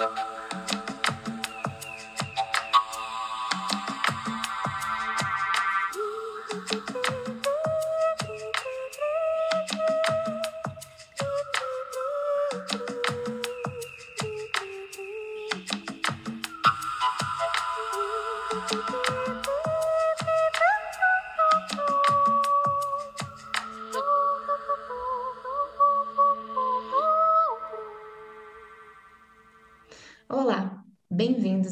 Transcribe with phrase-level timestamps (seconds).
[0.00, 0.29] Thank.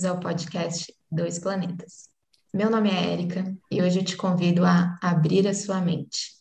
[0.09, 2.09] Ao podcast Dois Planetas.
[2.53, 6.33] Meu nome é Érica e hoje eu te convido a abrir a sua mente.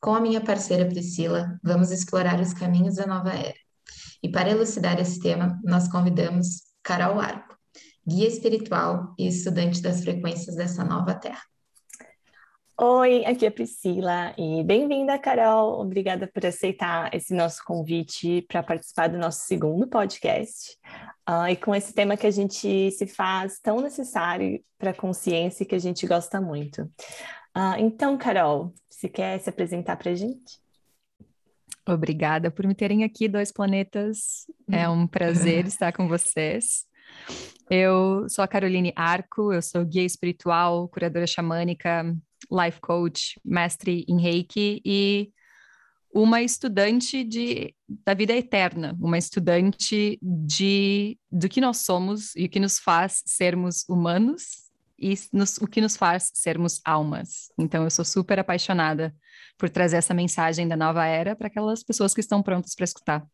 [0.00, 3.54] Com a minha parceira Priscila, vamos explorar os caminhos da nova era.
[4.22, 7.56] E para elucidar esse tema, nós convidamos Carol Arco,
[8.04, 11.51] guia espiritual e estudante das frequências dessa nova terra.
[12.80, 15.78] Oi, aqui é a Priscila e bem-vinda, Carol.
[15.78, 20.78] Obrigada por aceitar esse nosso convite para participar do nosso segundo podcast.
[21.28, 25.66] Uh, e com esse tema que a gente se faz tão necessário para a consciência
[25.66, 26.82] que a gente gosta muito.
[27.54, 30.58] Uh, então, Carol, você quer se apresentar para a gente?
[31.86, 34.46] Obrigada por me terem aqui, dois planetas.
[34.70, 36.86] É um prazer estar com vocês.
[37.70, 42.14] Eu sou a Caroline Arco, eu sou guia espiritual, curadora xamânica,
[42.50, 45.32] life coach, mestre em Reiki e
[46.12, 52.48] uma estudante de, da vida eterna, uma estudante de do que nós somos e o
[52.48, 57.50] que nos faz sermos humanos e nos, o que nos faz sermos almas.
[57.58, 59.14] Então, eu sou super apaixonada
[59.58, 63.26] por trazer essa mensagem da nova era para aquelas pessoas que estão prontas para escutar.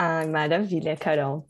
[0.00, 1.44] Ah, maravilha, Carol.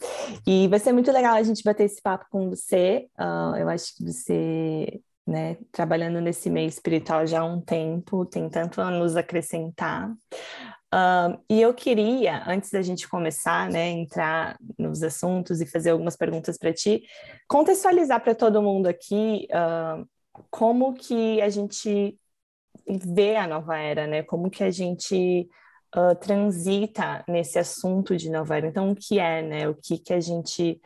[0.46, 3.06] E vai ser muito legal a gente bater esse papo com você.
[3.18, 8.48] Uh, eu acho que você né, trabalhando nesse meio espiritual já há um tempo, tem
[8.48, 10.10] tanto a nos acrescentar.
[10.94, 16.16] Uh, e eu queria, antes da gente começar, né, entrar nos assuntos e fazer algumas
[16.16, 17.02] perguntas para ti,
[17.46, 20.08] contextualizar para todo mundo aqui uh,
[20.48, 22.18] como que a gente
[22.88, 24.22] vê a nova era, né?
[24.22, 25.46] Como que a gente
[25.96, 28.66] uh, transita nesse assunto de nova era.
[28.66, 29.68] Então, o que é, né?
[29.68, 30.80] O que que a gente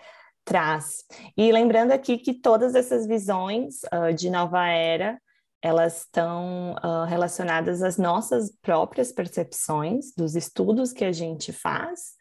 [0.44, 1.04] traz.
[1.36, 5.18] E lembrando aqui que todas essas visões uh, de nova era,
[5.62, 12.14] elas estão uh, relacionadas às nossas próprias percepções, dos estudos que a gente faz.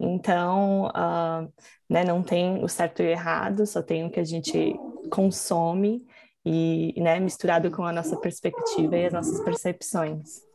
[0.00, 1.52] Então, uh,
[1.88, 4.74] né, não tem o certo e o errado, só tem o que a gente
[5.10, 6.04] consome
[6.44, 10.47] e né, misturado com a nossa perspectiva e as nossas percepções.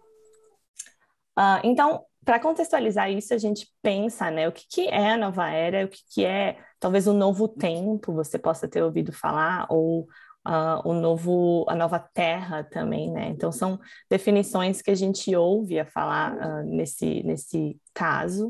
[1.37, 5.49] Uh, então, para contextualizar isso, a gente pensa, né, o que, que é a nova
[5.49, 10.07] era, o que, que é talvez o novo tempo, você possa ter ouvido falar, ou
[10.47, 13.27] uh, o novo, a nova terra também, né?
[13.29, 13.79] Então, são
[14.09, 18.47] definições que a gente ouve a falar uh, nesse, nesse caso.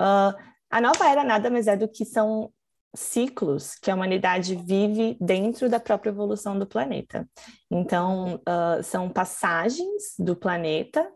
[0.00, 0.34] Uh,
[0.70, 2.52] a nova era nada mais é do que são
[2.94, 7.28] ciclos que a humanidade vive dentro da própria evolução do planeta.
[7.70, 8.40] Então,
[8.82, 11.06] são passagens do planeta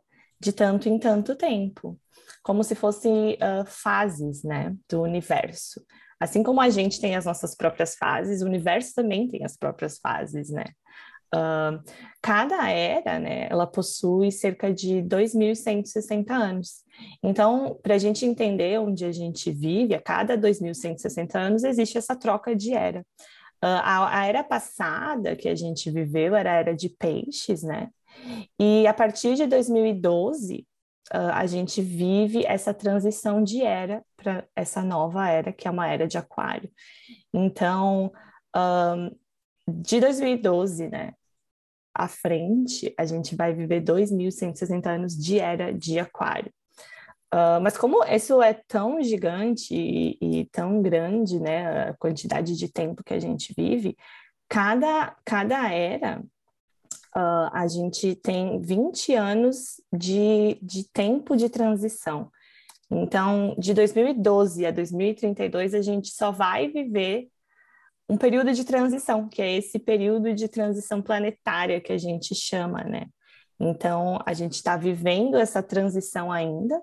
[0.42, 1.96] de tanto em tanto tempo,
[2.42, 5.80] como se fossem uh, fases, né, do universo.
[6.18, 9.98] Assim como a gente tem as nossas próprias fases, o universo também tem as próprias
[9.98, 10.64] fases, né?
[11.34, 11.82] Uh,
[12.20, 16.84] cada era, né, ela possui cerca de 2.160 anos.
[17.22, 22.16] Então, para a gente entender onde a gente vive, a cada 2.160 anos existe essa
[22.16, 23.00] troca de era.
[23.64, 27.88] Uh, a, a, era passada que a gente viveu era a era de peixes, né?
[28.58, 30.66] E a partir de 2012,
[31.12, 35.70] uh, ah, a gente vive essa transição de era para essa nova era, que é
[35.70, 36.70] uma era de aquário.
[37.32, 38.12] Então,
[38.56, 39.10] um,
[39.68, 41.14] de 2012, né,
[41.94, 46.52] à frente, a gente vai viver 2.160 anos de era de aquário.
[47.34, 52.70] Uh, mas como isso é tão gigante e, e, tão grande, né, a quantidade de
[52.70, 53.96] tempo que a gente vive,
[54.48, 56.22] cada, cada era
[57.16, 62.30] uh, a gente tem 20 anos de, de tempo de transição.
[62.90, 67.28] Então, de 2012 a 2032, a gente só vai viver
[68.08, 72.84] um período de transição, que é esse período de transição planetária que a gente chama,
[72.84, 73.06] né?
[73.58, 76.82] Então, a gente está vivendo essa transição ainda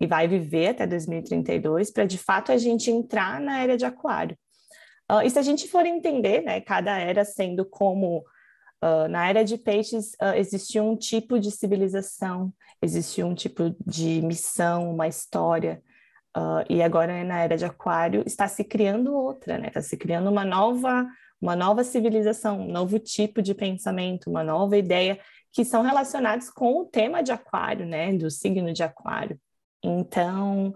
[0.00, 4.36] e vai viver até 2032 para, de fato, a gente entrar na era de Aquário.
[5.10, 8.24] Uh, e se a gente for entender, né, cada era sendo como
[8.82, 12.52] Uh, na era de peixes uh, existia um tipo de civilização,
[12.82, 15.82] existia um tipo de missão, uma história,
[16.36, 19.68] uh, e agora na era de aquário está se criando outra, né?
[19.68, 21.06] Está se criando uma nova,
[21.40, 25.18] uma nova civilização, um novo tipo de pensamento, uma nova ideia
[25.52, 28.12] que são relacionados com o tema de aquário, né?
[28.12, 29.40] Do signo de aquário.
[29.82, 30.74] Então,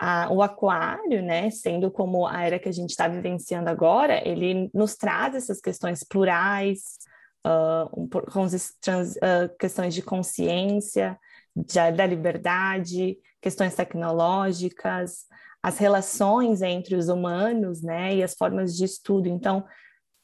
[0.00, 4.70] a, o aquário, né, sendo como a era que a gente está vivenciando agora, ele
[4.72, 6.98] nos traz essas questões plurais,
[7.46, 11.18] uh, com trans, uh, questões de consciência,
[11.54, 15.26] de, da liberdade, questões tecnológicas,
[15.62, 19.28] as relações entre os humanos, né, e as formas de estudo.
[19.28, 19.64] Então,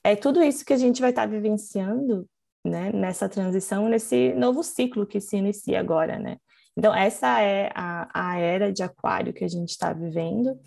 [0.02, 2.26] é tudo isso que a gente vai estar vivenciando,
[2.64, 6.36] né, nessa transição, nesse novo ciclo que se inicia agora, né.
[6.78, 10.58] Então, essa é a, a era de aquário que a gente está vivendo.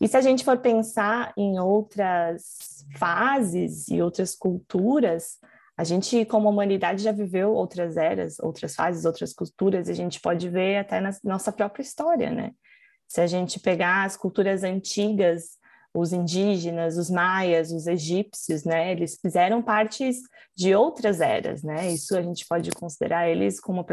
[0.00, 5.38] E se a gente for pensar em outras fases e outras culturas,
[5.80, 10.20] a gente, como humanidade, já viveu outras eras, outras fases, outras culturas, e a gente
[10.20, 12.50] pode ver até na nossa própria história, né?
[13.08, 15.58] Se a gente pegar as culturas antigas
[15.94, 18.92] os indígenas, os maias, os egípcios, né?
[18.92, 20.18] Eles fizeram partes
[20.54, 21.90] de outras eras, né?
[21.90, 23.84] Isso a gente pode considerar eles como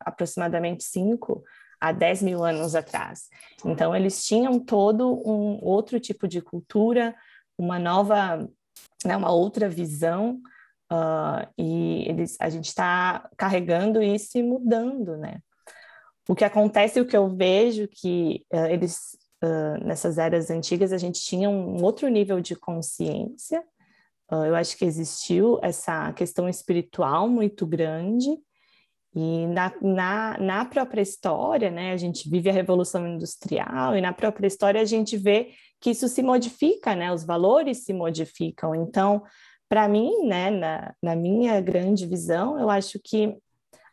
[0.00, 1.40] aproximadamente 5
[1.80, 3.28] a 10 mil anos atrás.
[3.64, 7.14] Então, eles tinham todo um outro tipo de cultura,
[7.56, 8.38] uma nova,
[9.04, 10.40] né, uma outra visão,
[10.92, 15.40] uh, e eles, a gente está carregando isso e mudando, né?
[16.28, 20.98] O que acontece, o que eu vejo que uh, eles uh, nessas eras antigas, a
[20.98, 23.62] gente tinha um outro nível de consciência.
[24.30, 28.28] Eu acho que existiu essa questão espiritual muito grande.
[29.14, 34.12] E na, na, na própria história, né, a gente vive a Revolução Industrial, e na
[34.12, 38.74] própria história a gente vê que isso se modifica, né, os valores se modificam.
[38.74, 39.22] Então,
[39.68, 43.36] para mim, né, na, na minha grande visão, eu acho que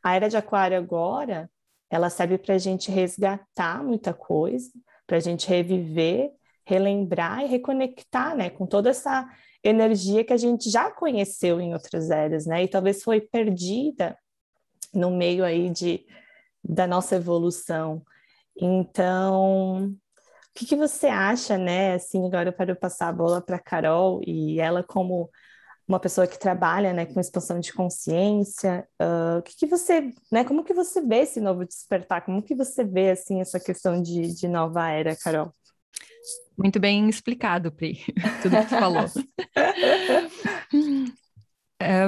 [0.03, 1.49] a Era de Aquário agora,
[1.89, 4.69] ela serve para a gente resgatar muita coisa,
[5.05, 6.31] para a gente reviver,
[6.65, 9.27] relembrar e reconectar, né, com toda essa
[9.63, 14.17] energia que a gente já conheceu em outras eras, né, e talvez foi perdida
[14.93, 16.05] no meio aí de
[16.67, 18.03] da nossa evolução.
[18.59, 19.97] Então, o
[20.55, 21.93] que, que você acha, né?
[21.95, 25.29] Assim, agora eu quero passar a bola para Carol e ela como
[25.87, 30.63] uma pessoa que trabalha, né, com expansão de consciência, uh, que, que você, né, como
[30.63, 32.25] que você vê esse novo despertar?
[32.25, 35.53] Como que você vê, assim, essa questão de, de nova era, Carol?
[36.57, 37.99] Muito bem explicado, Pri,
[38.41, 39.05] tudo que tu falou.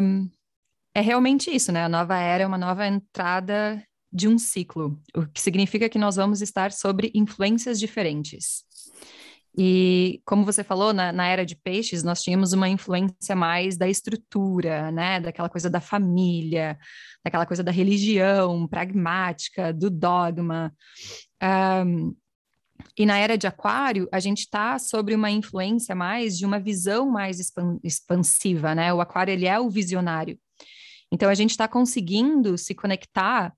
[0.01, 0.29] um,
[0.95, 1.83] é realmente isso, né?
[1.83, 6.15] A nova era é uma nova entrada de um ciclo, o que significa que nós
[6.15, 8.63] vamos estar sobre influências diferentes.
[9.59, 13.89] E como você falou, na, na, era de peixes, nós tínhamos uma influência mais da
[13.89, 15.19] estrutura, né?
[15.19, 16.77] Daquela coisa da família,
[17.25, 20.71] daquela coisa da religião pragmática, do dogma.
[21.41, 22.15] Um,
[22.95, 27.09] e na era de aquário, a gente está sobre uma influência mais de uma visão
[27.09, 28.93] mais expan expansiva, né?
[28.93, 30.37] O aquário, ele é o visionário.
[31.11, 33.51] Então, a gente está conseguindo se conectar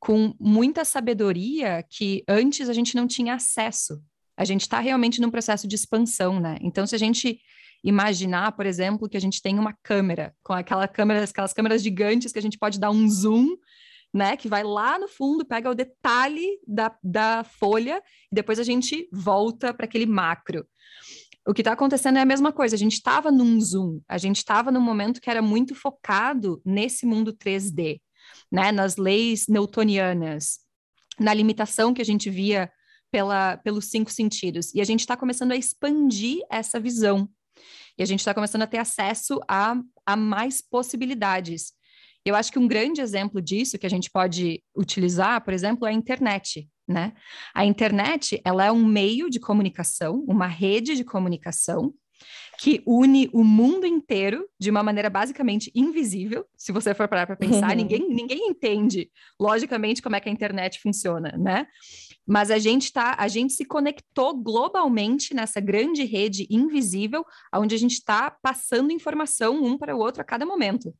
[0.00, 4.02] com muita sabedoria que antes a gente não tinha acesso
[4.36, 6.58] a gente está realmente num processo de expansão, né?
[6.60, 7.40] Então, se a gente
[7.82, 12.32] imaginar, por exemplo, que a gente tem uma câmera, com aquela câmera, aquelas câmeras gigantes
[12.32, 13.56] que a gente pode dar um zoom,
[14.12, 14.36] né?
[14.36, 19.08] Que vai lá no fundo, pega o detalhe da, da folha e depois a gente
[19.12, 20.66] volta para aquele macro.
[21.46, 24.38] O que está acontecendo é a mesma coisa, a gente estava num zoom, a gente
[24.38, 28.00] estava num momento que era muito focado nesse mundo 3D,
[28.50, 28.72] né?
[28.72, 30.58] Nas leis newtonianas,
[31.20, 32.70] na limitação que a gente via
[33.10, 34.74] pela, pelos cinco sentidos.
[34.74, 37.28] E a gente está começando a expandir essa visão.
[37.98, 41.72] E a gente está começando a ter acesso a, a mais possibilidades.
[42.24, 45.90] Eu acho que um grande exemplo disso que a gente pode utilizar, por exemplo, é
[45.90, 46.68] a internet.
[46.86, 47.14] Né?
[47.54, 51.92] A internet ela é um meio de comunicação, uma rede de comunicação
[52.58, 56.46] que une o mundo inteiro de uma maneira basicamente invisível.
[56.56, 57.76] Se você for parar para pensar, uhum.
[57.76, 61.66] ninguém, ninguém entende logicamente como é que a internet funciona, né?
[62.26, 67.78] Mas a gente tá, a gente se conectou globalmente nessa grande rede invisível, onde a
[67.78, 70.92] gente está passando informação um para o outro a cada momento,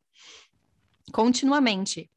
[1.13, 2.09] continuamente.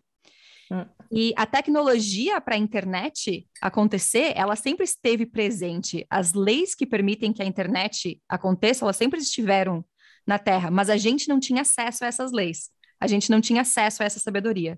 [0.71, 0.85] Hum.
[1.11, 6.05] E a tecnologia para a internet acontecer, ela sempre esteve presente.
[6.07, 9.83] As leis que permitem que a internet aconteça, elas sempre estiveram
[10.27, 12.69] na Terra, mas a gente não tinha acesso a essas leis.
[12.99, 14.77] A gente não tinha acesso a essa sabedoria.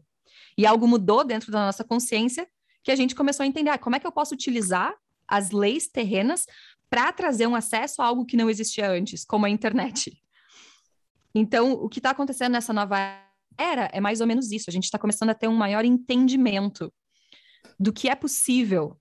[0.57, 2.47] E algo mudou dentro da nossa consciência
[2.83, 4.93] que a gente começou a entender ah, como é que eu posso utilizar
[5.27, 6.45] as leis terrenas
[6.89, 10.21] para trazer um acesso a algo que não existia antes, como a internet.
[11.33, 12.97] Então, o que está acontecendo nessa nova
[13.57, 14.69] era é mais ou menos isso.
[14.69, 16.93] A gente está começando a ter um maior entendimento
[17.79, 18.99] do que é possível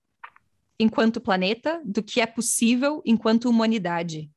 [0.79, 4.31] enquanto planeta, do que é possível enquanto humanidade.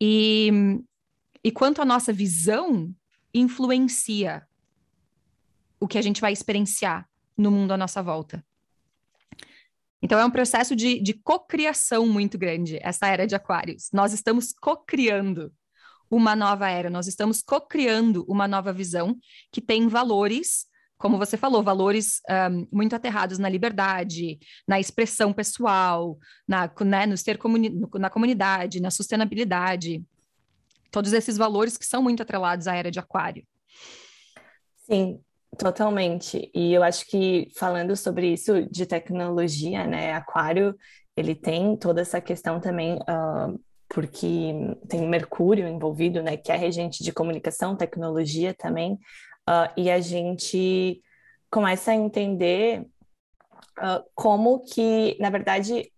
[0.00, 0.50] E,
[1.44, 2.92] e quanto a nossa visão
[3.32, 4.46] influencia
[5.80, 7.07] o que a gente vai experienciar
[7.38, 8.44] no mundo à nossa volta.
[10.02, 13.88] Então, é um processo de, de cocriação muito grande, essa era de Aquários.
[13.92, 15.52] Nós estamos cocriando
[16.10, 19.18] uma nova era, nós estamos cocriando uma nova visão
[19.52, 20.66] que tem valores,
[20.96, 27.16] como você falou, valores um, muito aterrados na liberdade, na expressão pessoal, na, né, no
[27.16, 30.02] ser comuni na comunidade, na sustentabilidade.
[30.90, 33.46] Todos esses valores que são muito atrelados à era de Aquário.
[34.86, 35.20] Sim,
[35.56, 36.50] Totalmente.
[36.54, 40.76] E eu acho que falando sobre isso de tecnologia, né, Aquário,
[41.16, 44.52] ele tem toda essa questão também, uh, porque
[44.88, 48.92] tem Mercúrio envolvido, né, que é regente de comunicação, tecnologia também,
[49.48, 51.00] uh, e a gente
[51.50, 52.82] começa a entender
[53.78, 55.90] uh, como que, na verdade,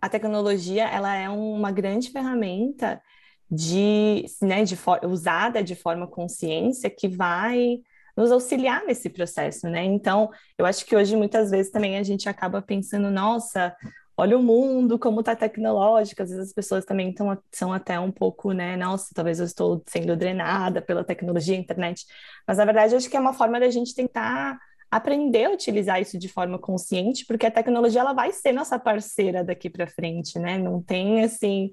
[0.00, 3.02] a tecnologia ela é uma grande ferramenta
[3.50, 7.80] de, né, de usada de forma consciência que vai
[8.16, 9.84] nos auxiliar nesse processo, né?
[9.84, 13.74] Então, eu acho que hoje muitas vezes também a gente acaba pensando, nossa,
[14.16, 18.10] olha o mundo como está tecnológico, às vezes as pessoas também estão, são até um
[18.10, 22.04] pouco, né, nossa, talvez eu estou sendo drenada pela tecnologia, internet,
[22.46, 24.58] mas na verdade acho que é uma forma da gente tentar
[24.90, 29.42] aprender a utilizar isso de forma consciente, porque a tecnologia ela vai ser nossa parceira
[29.42, 30.58] daqui para frente, né?
[30.58, 31.70] Não tem assim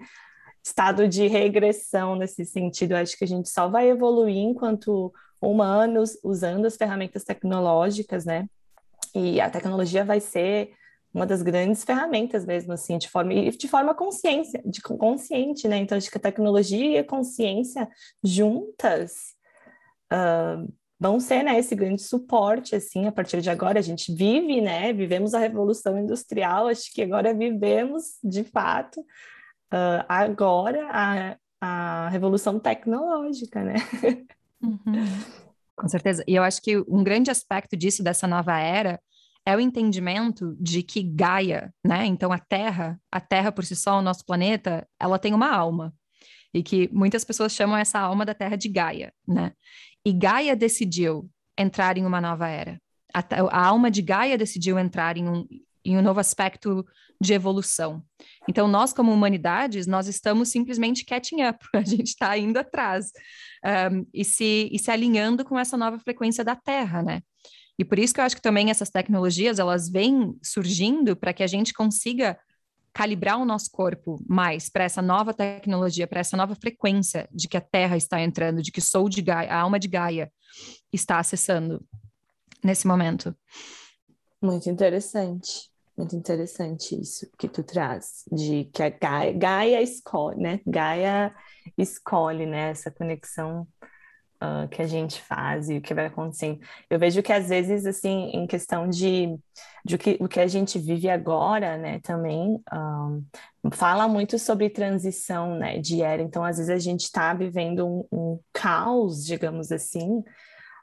[0.64, 2.94] estado de regressão nesse sentido.
[2.94, 8.48] Acho que a gente só vai evoluir enquanto humanos usando as ferramentas tecnológicas, né?
[9.16, 10.74] E a tecnologia vai ser
[11.14, 15.78] uma das grandes ferramentas mesmo, assim, de forma, de forma consciência, de consciente, né?
[15.78, 17.88] Então, acho que a tecnologia e a consciência
[18.24, 19.34] juntas
[20.14, 24.60] uh, vão ser, né, esse grande suporte, assim, a partir de agora a gente vive,
[24.60, 32.10] né, vivemos a revolução industrial, acho que agora vivemos, de fato, uh, agora a, a
[32.10, 33.76] revolução tecnológica, né?
[34.62, 34.80] Uhum.
[35.76, 36.24] Com certeza.
[36.28, 39.00] E eu acho que um grande aspecto disso, dessa nova era,
[39.46, 42.06] é o entendimento de que Gaia, né?
[42.06, 45.94] Então a Terra, a Terra por si só, o nosso planeta, ela tem uma alma.
[46.54, 49.54] E que muitas pessoas chamam essa alma da Terra de Gaia, né?
[50.06, 52.82] E Gaia decidiu entrar em uma nova era.
[53.14, 55.48] A, a alma de Gaia decidiu entrar em um,
[55.84, 56.86] em um novo aspecto
[57.22, 58.04] de evolução.
[58.48, 63.12] Então, nós, como humanidades, nós estamos simplesmente catching up, a gente está indo atrás
[63.92, 67.22] um, e, se, e se alinhando com essa nova frequência da Terra, né?
[67.78, 71.44] E por isso que eu acho que também essas tecnologias, elas vêm surgindo para que
[71.44, 72.38] a gente consiga
[72.94, 77.56] calibrar o nosso corpo mais para essa nova tecnologia, para essa nova frequência de que
[77.56, 80.30] a Terra está entrando, de que Soul de Gaia, a alma de Gaia
[80.92, 81.82] está acessando
[82.62, 83.34] nesse momento.
[84.42, 85.70] Muito interessante.
[85.98, 90.62] Muito interessante isso que tu traz, de que a Gaia, Gaia escolhe, né?
[90.66, 91.36] Gaia
[91.78, 92.70] escolhe, né?
[92.70, 93.68] Essa conexão
[94.42, 96.60] uh, que a gente faz e o que vai acontecendo.
[96.90, 99.38] Eu vejo que às vezes, assim, em questão de,
[99.86, 102.00] de o, que, o que a gente vive agora, né?
[102.00, 103.24] Também um,
[103.66, 105.80] ah, fala muito sobre transição, né?
[105.80, 106.22] De era.
[106.22, 110.24] Então, às vezes a gente está vivendo um, um caos, digamos assim,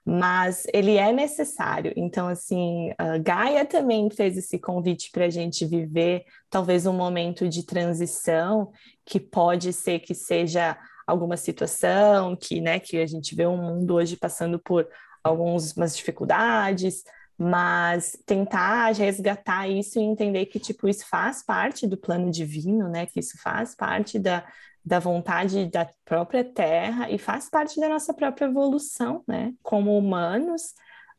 [0.08, 1.92] mas ele é necessário.
[1.96, 7.48] Então, assim, a Gaia também fez esse convite para a gente viver talvez um momento
[7.48, 8.70] de transição,
[9.04, 13.56] que pode ser que seja alguma situação, que, né, que a gente vê o um
[13.56, 14.86] mundo hoje passando por
[15.24, 17.02] algumas dificuldades,
[17.36, 23.06] mas tentar resgatar isso e entender que, tipo, isso faz parte do plano divino, né,
[23.06, 24.46] que isso faz parte da,
[24.86, 29.52] da vontade da própria Terra e faz parte da nossa própria evolução, né?
[29.60, 30.74] Como humanos,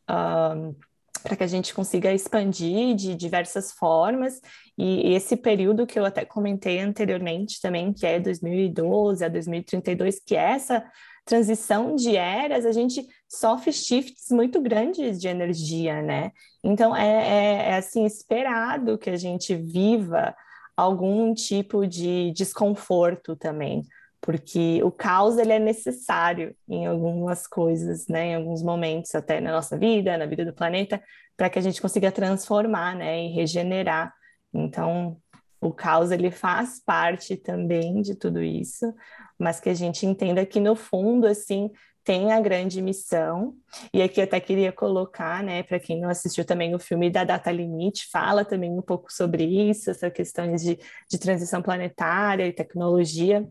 [0.09, 0.73] um,
[1.21, 4.39] para que a gente consiga expandir de diversas formas.
[4.77, 10.21] E, e esse período que eu até comentei anteriormente também, que é 2012 a 2032,
[10.25, 10.89] que é essa
[11.25, 16.31] transição de eras, a gente sofre shifts muito grandes de energia, né?
[16.63, 20.33] Então é, é, é assim esperado que a gente viva
[20.77, 23.81] algum tipo de desconforto também,
[24.21, 29.51] porque o caos ele é necessário em algumas coisas, né, em alguns momentos até na
[29.51, 31.01] nossa vida, na vida do planeta,
[31.35, 34.13] para que a gente consiga transformar, né, e regenerar.
[34.53, 35.17] Então,
[35.59, 38.93] o caos ele faz parte também de tudo isso,
[39.37, 41.71] mas que a gente entenda que no fundo assim
[42.07, 43.53] tem a grande missão,
[43.93, 47.25] e aqui eu até queria colocar, né, para quem não assistiu também o filme da
[47.25, 52.53] Data Limite, fala também um pouco sobre isso, essa questão de, de transição planetária e
[52.53, 53.45] tecnologia.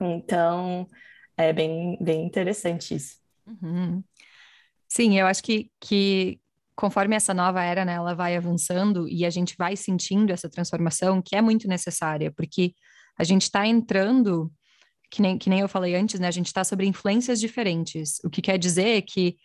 [0.00, 0.88] Então,
[1.36, 3.16] é bem, bem interessante isso.
[3.46, 4.02] Uhum.
[4.88, 6.40] Sim, eu acho que, que
[6.74, 11.20] conforme essa nova era, né, ela vai avançando e a gente vai sentindo essa transformação,
[11.20, 12.72] que é muito necessária, porque
[13.18, 14.50] a gente está entrando
[15.12, 16.26] que nem, que nem eu falei antes, né?
[16.26, 18.18] A gente está sobre influências diferentes.
[18.24, 19.36] O que quer dizer que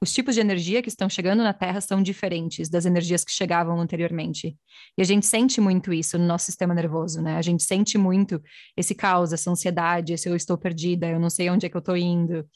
[0.00, 3.80] os tipos de energia que estão chegando na Terra são diferentes das energias que chegavam
[3.80, 4.56] anteriormente.
[4.96, 7.34] E a gente sente muito isso no nosso sistema nervoso, né?
[7.34, 8.40] A gente sente muito
[8.76, 11.80] esse caos, essa ansiedade, esse eu estou perdida, eu não sei onde é que eu
[11.80, 12.48] estou indo.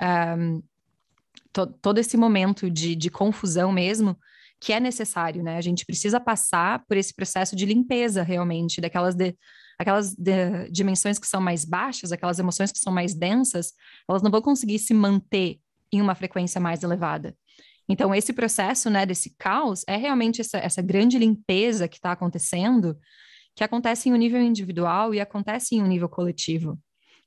[0.00, 0.62] Um,
[1.52, 4.16] to, todo esse momento de, de confusão mesmo,
[4.60, 5.56] que é necessário, né?
[5.56, 9.34] A gente precisa passar por esse processo de limpeza realmente, daquelas de,
[9.78, 13.72] aquelas de, dimensões que são mais baixas, aquelas emoções que são mais densas,
[14.08, 15.60] elas não vão conseguir se manter
[15.92, 17.36] em uma frequência mais elevada.
[17.88, 22.98] Então, esse processo, né, desse caos, é realmente essa, essa grande limpeza que está acontecendo,
[23.54, 26.78] que acontece em um nível individual e acontece em um nível coletivo.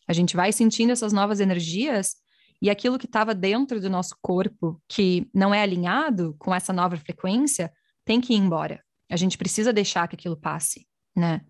[0.08, 2.15] A gente vai sentindo essas novas energias
[2.62, 6.98] e aquilo que estava dentro do nosso corpo, que não é alinhado com essa nova
[6.98, 7.72] frequência,
[8.03, 8.84] tem que ir embora.
[9.10, 11.41] A gente precisa deixar que aquilo passe, né?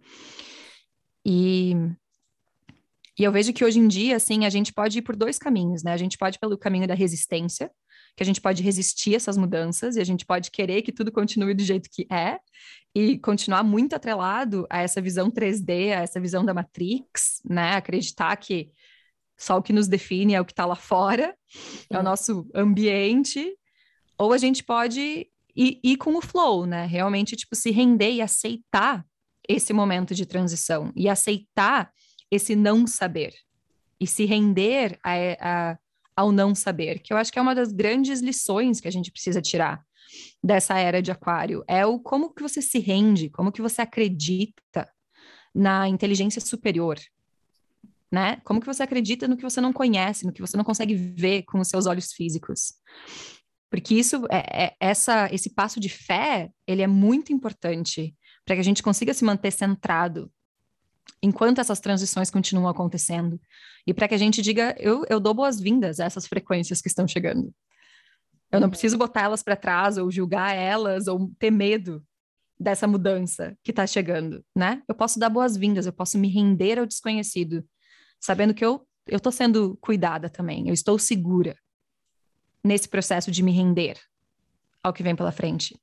[1.26, 1.74] E
[3.20, 5.84] e eu vejo que hoje em dia, assim, a gente pode ir por dois caminhos,
[5.84, 5.92] né?
[5.92, 7.70] A gente pode ir pelo caminho da resistência,
[8.16, 11.54] que a gente pode resistir essas mudanças e a gente pode querer que tudo continue
[11.54, 12.40] do jeito que é
[12.96, 17.74] e continuar muito atrelado a essa visão 3D, a essa visão da Matrix, né?
[17.74, 18.72] Acreditar que
[19.38, 21.36] só o que nos define é o que está lá fora,
[21.90, 23.54] é o nosso ambiente,
[24.18, 26.86] ou a gente pode ir, ir com o flow, né?
[26.86, 29.06] Realmente, tipo, se render e aceitar
[29.50, 31.92] esse momento de transição e aceitar
[32.30, 33.34] esse não saber
[34.00, 35.78] e se render a, a,
[36.16, 39.12] ao não saber, que eu acho que é uma das grandes lições que a gente
[39.12, 39.84] precisa tirar
[40.44, 44.88] dessa era de aquário, é o como que você se rende, como que você acredita
[45.54, 47.00] na inteligência superior,
[48.12, 48.40] né?
[48.44, 51.44] Como que você acredita no que você não conhece, no que você não consegue ver
[51.44, 52.74] com os seus olhos físicos?
[53.70, 58.16] Porque isso é, é essa esse passo de fé, ele é muito importante
[58.50, 60.32] para que a gente consiga se manter centrado
[61.22, 63.40] enquanto essas transições continuam acontecendo.
[63.86, 67.08] E para que a gente diga, eu, eu dou boas-vindas a essas frequências que estão
[67.08, 67.54] chegando.
[68.52, 68.72] Eu não uhum.
[68.72, 72.04] preciso botar elas para trás ou julgar elas ou ter medo
[72.60, 74.82] dessa mudança que está chegando, né?
[74.88, 77.64] Eu posso dar boas-vindas, eu posso me render ao desconhecido,
[78.20, 81.56] sabendo que eu eu estou sendo cuidada também, eu estou segura
[82.64, 84.00] nesse processo de me render
[84.84, 85.80] ao que vem pela frente.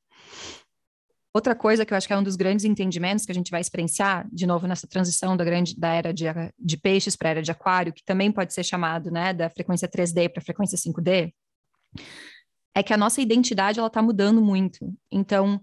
[1.37, 3.61] Outra coisa que eu acho que é um dos grandes entendimentos que a gente vai
[3.61, 6.25] experienciar, de novo, nessa transição da, grande, da era de,
[6.59, 9.87] de peixes para a era de aquário, que também pode ser chamado né, da frequência
[9.87, 11.35] 3D para a frequência 5D,
[12.75, 14.91] é que a nossa identidade ela está mudando muito.
[15.13, 15.61] Então,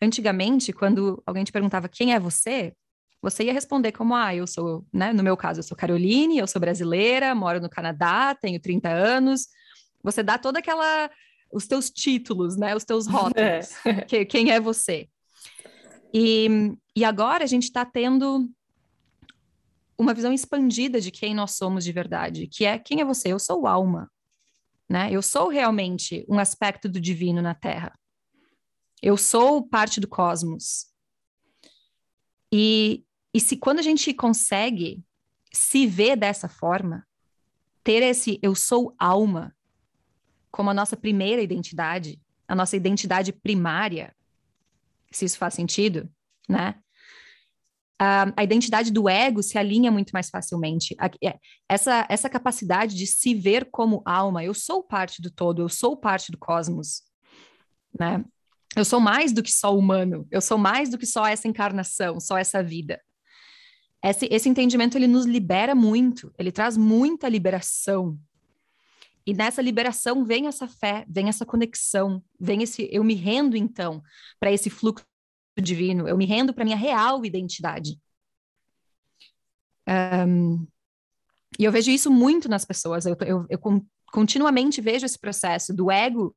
[0.00, 2.72] antigamente, quando alguém te perguntava quem é você,
[3.20, 6.46] você ia responder como, ah, eu sou, né, no meu caso, eu sou Caroline, eu
[6.46, 9.48] sou brasileira, moro no Canadá, tenho 30 anos.
[10.04, 11.10] Você dá toda aquela
[11.52, 14.02] os teus títulos, né, os teus rótulos, é.
[14.06, 15.08] que, quem é você.
[16.12, 16.48] E,
[16.94, 18.50] e agora a gente está tendo
[19.98, 23.28] uma visão expandida de quem nós somos de verdade, que é quem é você?
[23.28, 24.10] Eu sou alma,
[24.88, 25.10] né?
[25.10, 27.92] Eu sou realmente um aspecto do divino na Terra.
[29.02, 30.86] Eu sou parte do cosmos.
[32.52, 35.02] E, e se quando a gente consegue
[35.52, 37.06] se ver dessa forma,
[37.82, 39.54] ter esse eu sou alma
[40.50, 44.15] como a nossa primeira identidade, a nossa identidade primária,
[45.10, 46.08] se isso faz sentido,
[46.48, 46.74] né?
[47.98, 50.94] A identidade do ego se alinha muito mais facilmente.
[51.24, 55.68] É, essa, essa capacidade de se ver como alma, eu sou parte do todo, eu
[55.68, 57.02] sou parte do cosmos,
[57.98, 58.22] né?
[58.76, 62.20] Eu sou mais do que só humano, eu sou mais do que só essa encarnação,
[62.20, 63.00] só essa vida.
[64.04, 68.18] Esse, esse entendimento ele nos libera muito, ele traz muita liberação
[69.26, 74.00] e nessa liberação vem essa fé, vem essa conexão, vem esse eu me rendo então
[74.38, 75.04] para esse fluxo
[75.58, 77.98] divino, eu me rendo para minha real identidade.
[79.88, 80.66] Um,
[81.58, 83.06] e eu vejo isso muito nas pessoas.
[83.06, 83.58] Eu, eu, eu
[84.12, 86.36] continuamente vejo esse processo do ego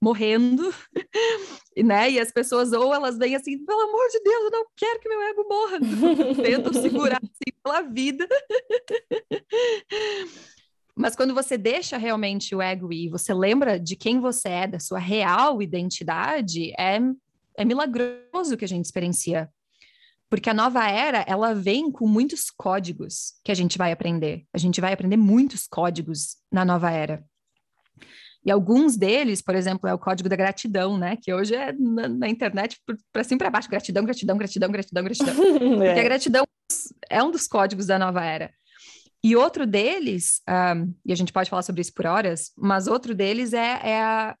[0.00, 0.74] morrendo,
[1.76, 2.10] né?
[2.10, 5.08] E as pessoas ou elas vêm assim, pelo amor de Deus, eu não quero que
[5.08, 5.78] meu ego morra.
[6.42, 8.26] Tentam segurar assim pela vida.
[10.96, 14.78] Mas quando você deixa realmente o ego ir, você lembra de quem você é, da
[14.78, 17.00] sua real identidade, é,
[17.56, 19.48] é milagroso que a gente experiencia.
[20.30, 24.44] Porque a nova era, ela vem com muitos códigos que a gente vai aprender.
[24.52, 27.24] A gente vai aprender muitos códigos na nova era.
[28.44, 31.16] E alguns deles, por exemplo, é o código da gratidão, né?
[31.16, 32.78] Que hoje é na, na internet
[33.10, 35.34] para cima para baixo, gratidão, gratidão, gratidão, gratidão, gratidão.
[35.82, 35.86] é.
[35.86, 36.44] Porque a gratidão
[37.08, 38.52] é um dos códigos da nova era.
[39.24, 43.14] E outro deles, um, e a gente pode falar sobre isso por horas, mas outro
[43.14, 44.36] deles é, é, a,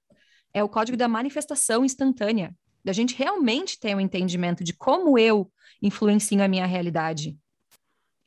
[0.52, 5.50] é o código da manifestação instantânea, da gente realmente ter um entendimento de como eu
[5.80, 7.34] influencio a minha realidade.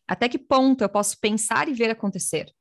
[0.07, 2.51] Até que ponto eu posso pensar e ver acontecer.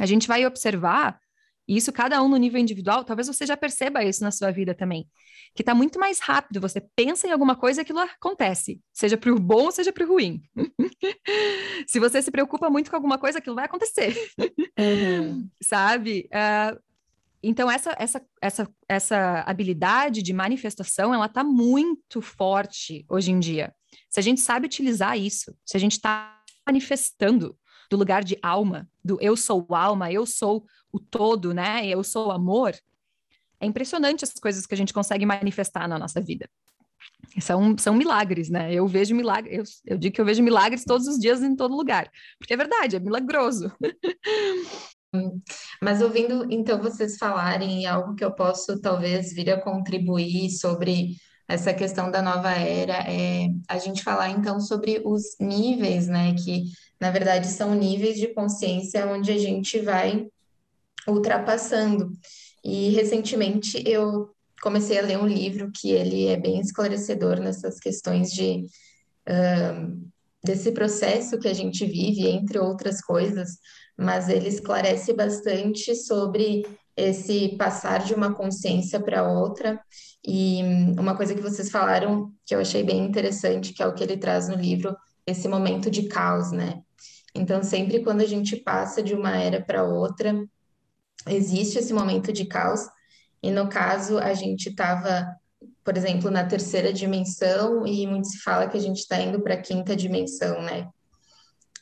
[0.00, 1.20] A gente vai observar
[1.68, 4.74] E isso cada um no nível individual, talvez você já perceba isso na sua vida
[4.74, 5.08] também,
[5.54, 6.60] que está muito mais rápido.
[6.60, 10.08] Você pensa em alguma coisa e aquilo acontece, seja para o bom seja para o
[10.08, 10.42] ruim.
[11.86, 14.16] se você se preocupa muito com alguma coisa, aquilo vai acontecer,
[14.78, 15.48] uhum.
[15.62, 16.28] sabe?
[16.32, 16.80] Uh,
[17.42, 23.74] então essa essa essa essa habilidade de manifestação, ela está muito forte hoje em dia.
[24.08, 27.56] Se a gente sabe utilizar isso, se a gente está manifestando
[27.90, 31.86] do lugar de alma, do eu sou alma, eu sou o todo, né?
[31.86, 32.74] Eu sou amor.
[33.60, 36.48] É impressionante as coisas que a gente consegue manifestar na nossa vida.
[37.40, 38.72] São, são milagres, né?
[38.72, 41.76] Eu vejo milagres, eu, eu digo que eu vejo milagres todos os dias em todo
[41.76, 43.70] lugar, porque é verdade, é milagroso.
[45.82, 51.16] Mas ouvindo então vocês falarem algo que eu posso talvez vir a contribuir sobre
[51.48, 56.34] essa questão da nova era, é a gente falar então sobre os níveis, né?
[56.34, 56.64] Que
[57.00, 60.26] na verdade são níveis de consciência onde a gente vai
[61.06, 62.10] ultrapassando.
[62.64, 64.30] E recentemente eu
[64.60, 68.66] comecei a ler um livro que ele é bem esclarecedor nessas questões de
[69.28, 70.06] uh,
[70.42, 73.58] desse processo que a gente vive, entre outras coisas,
[73.98, 76.64] mas ele esclarece bastante sobre
[76.96, 79.80] esse passar de uma consciência para outra.
[80.26, 80.62] E
[80.98, 84.16] uma coisa que vocês falaram que eu achei bem interessante, que é o que ele
[84.16, 84.96] traz no livro,
[85.26, 86.82] esse momento de caos, né?
[87.34, 90.46] Então, sempre quando a gente passa de uma era para outra,
[91.28, 92.80] existe esse momento de caos,
[93.42, 95.26] e no caso a gente estava,
[95.84, 99.54] por exemplo, na terceira dimensão, e muito se fala que a gente está indo para
[99.54, 100.88] a quinta dimensão, né?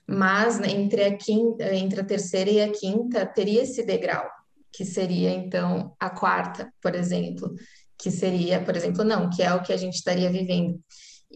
[0.06, 4.28] Mas né, entre, a quinta, entre a terceira e a quinta teria esse degrau,
[4.72, 7.54] que seria então a quarta, por exemplo,
[7.96, 10.78] que seria, por exemplo, não, que é o que a gente estaria vivendo.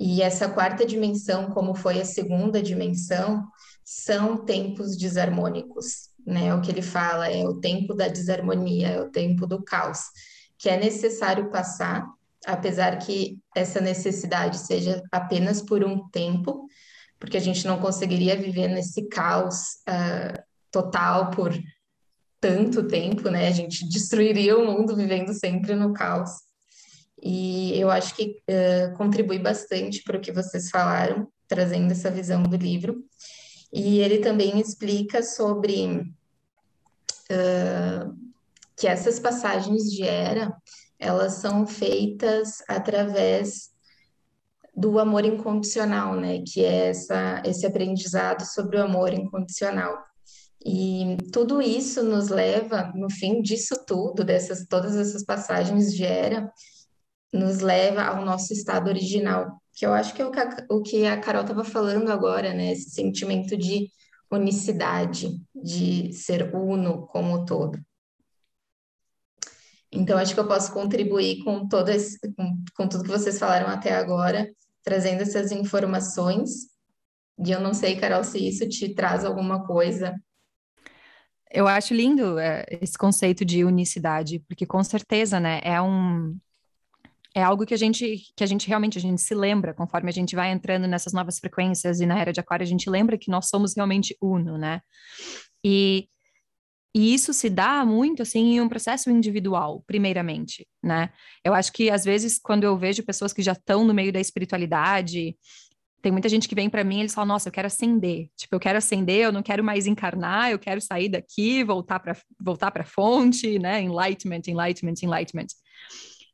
[0.00, 3.44] E essa quarta dimensão, como foi a segunda dimensão,
[3.84, 6.54] são tempos desarmônicos, né?
[6.54, 10.00] O que ele fala é o tempo da desarmonia, é o tempo do caos,
[10.56, 12.06] que é necessário passar,
[12.46, 16.66] apesar que essa necessidade seja apenas por um tempo,
[17.18, 19.56] porque a gente não conseguiria viver nesse caos
[19.88, 21.52] uh, total por
[22.40, 23.48] tanto tempo, né?
[23.48, 26.30] A gente destruiria o mundo vivendo sempre no caos.
[27.22, 32.42] E eu acho que uh, contribui bastante para o que vocês falaram, trazendo essa visão
[32.42, 33.04] do livro.
[33.72, 36.00] E ele também explica sobre
[37.30, 38.16] uh,
[38.76, 40.54] que essas passagens de era,
[40.98, 43.70] elas são feitas através
[44.74, 46.42] do amor incondicional, né?
[46.46, 49.98] Que é essa, esse aprendizado sobre o amor incondicional.
[50.64, 56.50] E tudo isso nos leva, no fim disso tudo, dessas todas essas passagens de era,
[57.32, 60.82] nos leva ao nosso estado original, que eu acho que é o que a, o
[60.82, 62.72] que a Carol estava falando agora, né?
[62.72, 63.90] Esse sentimento de
[64.30, 67.78] unicidade, de ser uno como todo.
[69.90, 73.68] Então, acho que eu posso contribuir com, todo esse, com, com tudo que vocês falaram
[73.68, 74.50] até agora,
[74.82, 76.66] trazendo essas informações.
[77.44, 80.14] E eu não sei, Carol, se isso te traz alguma coisa.
[81.50, 86.36] Eu acho lindo é, esse conceito de unicidade, porque com certeza, né, é um,
[87.34, 90.12] é algo que a gente que a gente realmente a gente se lembra conforme a
[90.12, 93.30] gente vai entrando nessas novas frequências e na era de aquário a gente lembra que
[93.30, 94.80] nós somos realmente uno, né?
[95.64, 96.08] E,
[96.94, 101.10] e isso se dá muito assim em um processo individual, primeiramente, né?
[101.44, 104.20] Eu acho que às vezes quando eu vejo pessoas que já estão no meio da
[104.20, 105.36] espiritualidade,
[106.00, 108.28] tem muita gente que vem para mim e eles falam: "Nossa, eu quero ascender".
[108.36, 112.16] Tipo, eu quero ascender, eu não quero mais encarnar, eu quero sair daqui, voltar para
[112.40, 113.82] voltar para fonte, né?
[113.82, 115.48] Enlightenment, enlightenment, enlightenment.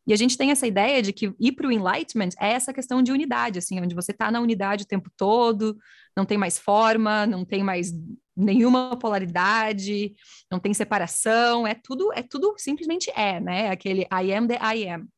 [0.06, 3.02] E a gente tem essa ideia de que ir para o enlightenment é essa questão
[3.02, 5.76] de unidade, assim, onde você está na unidade o tempo todo,
[6.16, 7.92] não tem mais forma, não tem mais
[8.36, 10.14] nenhuma polaridade,
[10.50, 13.70] não tem separação, é tudo, é tudo simplesmente é, né?
[13.70, 15.08] Aquele I am the I am,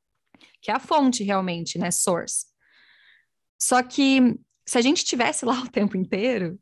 [0.60, 1.90] que é a fonte realmente, né?
[1.90, 2.46] Source.
[3.60, 6.58] Só que se a gente tivesse lá o tempo inteiro,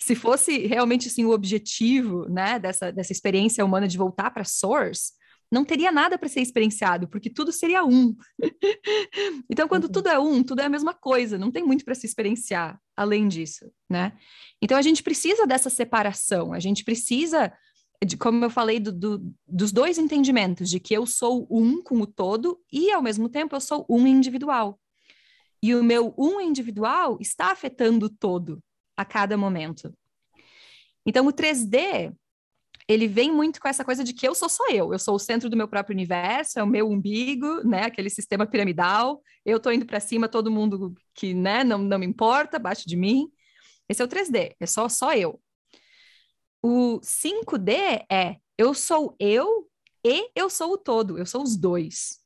[0.00, 5.12] se fosse realmente assim o objetivo, né, dessa, dessa experiência humana de voltar para source,
[5.50, 8.14] não teria nada para ser experienciado, porque tudo seria um.
[9.50, 9.92] então, quando uhum.
[9.92, 13.28] tudo é um, tudo é a mesma coisa, não tem muito para se experienciar além
[13.28, 14.12] disso, né?
[14.60, 17.52] Então, a gente precisa dessa separação, a gente precisa,
[18.04, 22.00] de, como eu falei, do, do, dos dois entendimentos, de que eu sou um com
[22.00, 24.80] o todo e, ao mesmo tempo, eu sou um individual.
[25.62, 28.62] E o meu um individual está afetando o todo
[28.96, 29.94] a cada momento.
[31.06, 32.12] Então, o 3D
[32.88, 35.18] ele vem muito com essa coisa de que eu sou só eu, eu sou o
[35.18, 39.70] centro do meu próprio universo, é o meu umbigo, né, aquele sistema piramidal, eu tô
[39.70, 43.28] indo para cima, todo mundo que, né, não, não me importa, abaixo de mim.
[43.88, 45.40] Esse é o 3D, é só, só eu.
[46.62, 49.68] O 5D é eu sou eu
[50.04, 52.20] e eu sou o todo, eu sou os dois.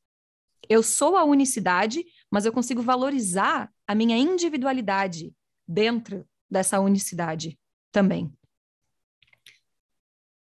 [0.69, 5.33] Eu sou a unicidade, mas eu consigo valorizar a minha individualidade
[5.67, 7.59] dentro dessa unicidade
[7.91, 8.31] também.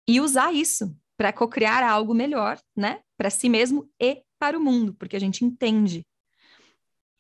[0.07, 3.01] E usar isso para cocriar algo melhor, né?
[3.17, 6.05] Para si mesmo e para o mundo, porque a gente entende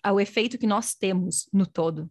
[0.07, 2.11] o efeito que nós temos no todo.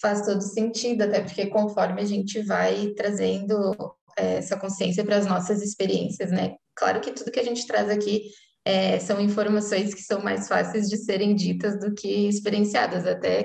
[0.00, 5.26] Faz todo sentido, até porque conforme a gente vai trazendo é, essa consciência para as
[5.26, 6.56] nossas experiências, né?
[6.74, 8.30] Claro que tudo que a gente traz aqui
[8.64, 13.06] é, são informações que são mais fáceis de serem ditas do que experienciadas.
[13.06, 13.44] Até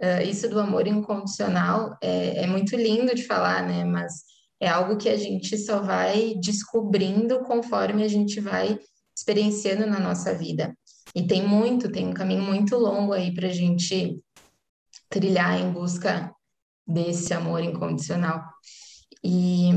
[0.00, 3.84] uh, isso do amor incondicional é, é muito lindo de falar, né?
[3.84, 4.24] Mas
[4.60, 8.78] é algo que a gente só vai descobrindo conforme a gente vai
[9.16, 10.76] experienciando na nossa vida.
[11.14, 14.20] E tem muito, tem um caminho muito longo aí para a gente
[15.08, 16.30] trilhar em busca
[16.86, 18.42] desse amor incondicional.
[19.24, 19.70] E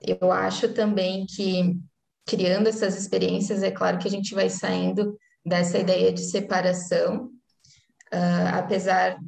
[0.00, 1.78] eu acho também que
[2.26, 7.30] criando essas experiências, é claro que a gente vai saindo dessa ideia de separação,
[8.14, 9.18] uh, apesar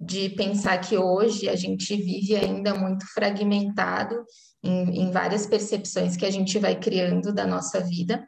[0.00, 4.24] de pensar que hoje a gente vive ainda muito fragmentado
[4.62, 8.26] em, em várias percepções que a gente vai criando da nossa vida.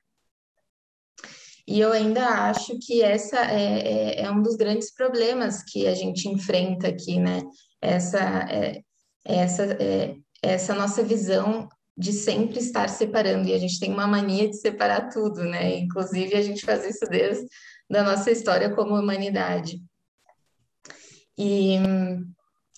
[1.67, 5.95] E eu ainda acho que essa é, é, é, um dos grandes problemas que a
[5.95, 7.43] gente enfrenta aqui, né?
[7.81, 8.19] Essa,
[8.51, 8.81] é,
[9.25, 14.49] essa, é, essa nossa visão de sempre estar separando, e a gente tem uma mania
[14.49, 15.79] de separar tudo, né?
[15.79, 17.47] Inclusive, a gente faz isso desde
[17.95, 19.81] a nossa história como humanidade.
[21.39, 21.77] E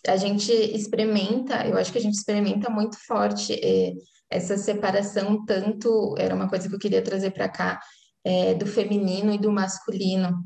[0.06, 3.92] a gente experimenta, eu acho que a gente experimenta muito forte é,
[4.30, 7.80] essa separação, tanto, era uma coisa que eu queria trazer para cá,
[8.24, 10.44] é, do feminino e do masculino,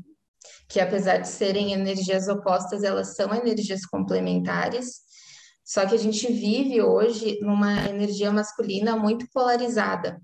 [0.67, 5.07] que apesar de serem energias opostas, elas são energias complementares,
[5.63, 10.21] só que a gente vive hoje numa energia masculina muito polarizada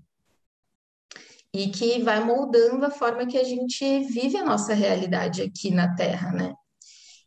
[1.52, 5.94] e que vai moldando a forma que a gente vive a nossa realidade aqui na
[5.94, 6.54] Terra, né?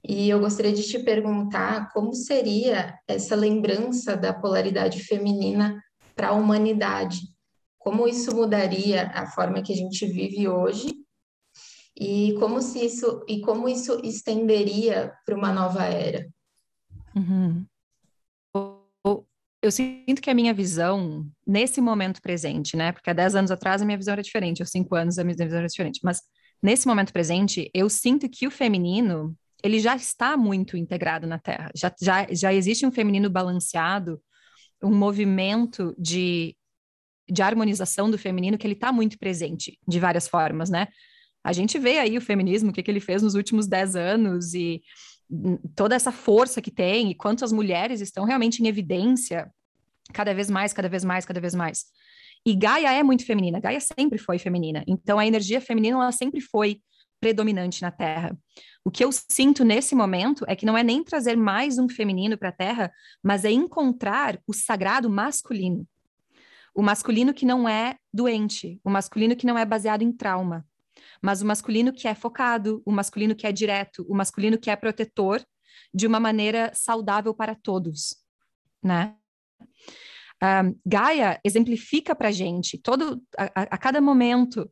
[0.07, 5.83] E eu gostaria de te perguntar como seria essa lembrança da polaridade feminina
[6.15, 7.19] para a humanidade.
[7.77, 10.95] Como isso mudaria a forma que a gente vive hoje
[11.99, 16.25] e como se isso e como isso estenderia para uma nova era?
[17.13, 17.65] Uhum.
[19.61, 22.93] Eu sinto que a minha visão nesse momento presente, né?
[22.93, 25.35] Porque há 10 anos atrás a minha visão era diferente, há 5 anos a minha
[25.35, 26.21] visão era diferente, mas
[26.61, 31.71] nesse momento presente, eu sinto que o feminino ele já está muito integrado na Terra.
[31.75, 34.21] Já, já, já existe um feminino balanceado,
[34.83, 36.55] um movimento de,
[37.29, 40.87] de harmonização do feminino que ele está muito presente de várias formas, né?
[41.43, 44.53] A gente vê aí o feminismo, o que, que ele fez nos últimos dez anos
[44.53, 44.81] e
[45.75, 49.51] toda essa força que tem e quantas mulheres estão realmente em evidência
[50.13, 51.85] cada vez mais, cada vez mais, cada vez mais.
[52.45, 54.83] E Gaia é muito feminina, Gaia sempre foi feminina.
[54.87, 56.81] Então a energia feminina ela sempre foi
[57.19, 58.37] predominante na Terra.
[58.83, 62.37] O que eu sinto nesse momento é que não é nem trazer mais um feminino
[62.37, 65.87] para a Terra, mas é encontrar o sagrado masculino.
[66.73, 70.65] O masculino que não é doente, o masculino que não é baseado em trauma,
[71.21, 74.75] mas o masculino que é focado, o masculino que é direto, o masculino que é
[74.75, 75.43] protetor
[75.93, 78.15] de uma maneira saudável para todos,
[78.83, 79.15] né?
[80.41, 84.71] Um, Gaia exemplifica para gente todo a, a, cada momento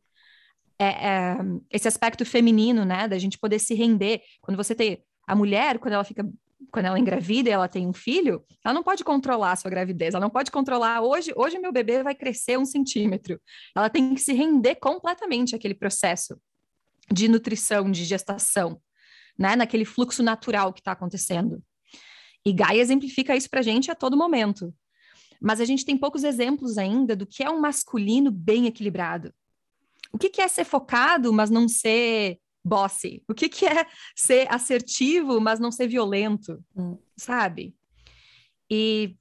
[0.78, 1.36] é, é,
[1.70, 4.20] esse aspecto feminino, né, da gente poder se render.
[4.40, 6.28] Quando você tem a mulher, quando ela fica,
[6.70, 10.14] quando ela engravida e ela tem um filho, ela não pode controlar a sua gravidez,
[10.14, 13.40] ela não pode controlar hoje, hoje meu bebê vai crescer um centímetro.
[13.74, 16.38] Ela tem que se render completamente àquele processo
[17.10, 18.80] de nutrição, de gestação,
[19.38, 21.62] né, naquele fluxo natural que está acontecendo.
[22.44, 24.72] E Gaia exemplifica isso para a gente a todo momento.
[25.40, 29.32] Mas a gente tem poucos exemplos ainda do que é um masculino bem equilibrado
[30.12, 33.22] o que, que é ser focado, mas não ser bossy?
[33.28, 36.62] O que, que é ser assertivo, mas não ser violento?
[36.76, 36.98] Hum.
[37.16, 37.74] Sabe?
[38.70, 39.16] E,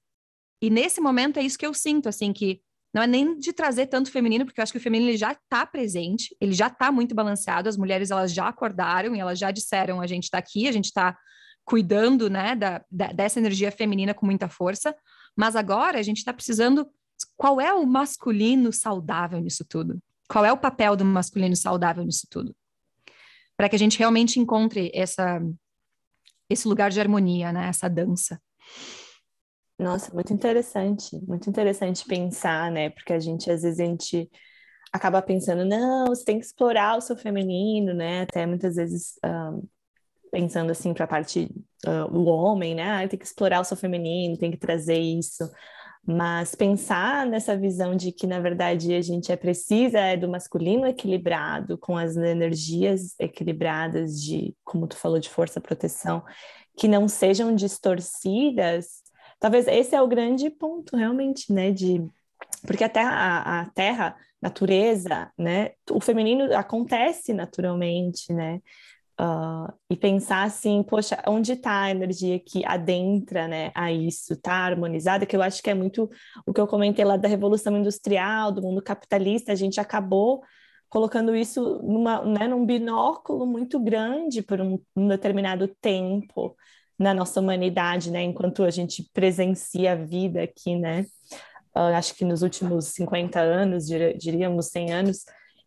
[0.61, 2.61] e nesse momento é isso que eu sinto, assim, que
[2.93, 5.33] não é nem de trazer tanto feminino, porque eu acho que o feminino ele já
[5.33, 9.51] está presente, ele já está muito balanceado, as mulheres elas já acordaram e elas já
[9.51, 11.17] disseram, a gente está aqui, a gente está
[11.65, 14.95] cuidando, né, da, da, dessa energia feminina com muita força,
[15.35, 16.87] mas agora a gente está precisando,
[17.35, 19.99] qual é o masculino saudável nisso tudo?
[20.29, 22.55] Qual é o papel do masculino saudável nisso tudo?
[23.55, 25.41] Para que a gente realmente encontre essa,
[26.49, 27.67] esse lugar de harmonia, né?
[27.67, 28.41] Essa dança.
[29.77, 32.89] Nossa, muito interessante, muito interessante pensar, né?
[32.89, 34.29] Porque a gente, às vezes, a gente
[34.91, 38.21] acaba pensando, não, você tem que explorar o seu feminino, né?
[38.21, 39.19] Até muitas vezes
[40.35, 41.49] pensando assim para a parte
[41.87, 43.03] uh, do homem, né?
[43.03, 45.49] Ah, tem que explorar o seu feminino, tem que trazer isso.
[46.07, 50.85] Mas pensar nessa visão de que, na verdade, a gente é precisa é do masculino
[50.85, 56.23] equilibrado, com as energias equilibradas de, como tu falou, de força proteção,
[56.77, 59.01] que não sejam distorcidas,
[59.39, 61.71] talvez esse é o grande ponto, realmente, né?
[61.71, 62.05] De,
[62.67, 65.71] porque até a, a terra, natureza, né?
[65.89, 68.61] O feminino acontece naturalmente, né?
[69.19, 74.65] Uh, e pensar assim, poxa, onde está a energia que adentra né, a isso, está
[74.65, 76.09] harmonizada, que eu acho que é muito
[76.45, 80.43] o que eu comentei lá da Revolução Industrial, do mundo capitalista, a gente acabou
[80.89, 86.53] colocando isso numa, né, num binóculo muito grande por um, um determinado tempo
[86.99, 91.05] na nossa humanidade, né, enquanto a gente presencia a vida aqui, né,
[91.73, 95.25] uh, acho que nos últimos 50 anos, diríamos 100 anos,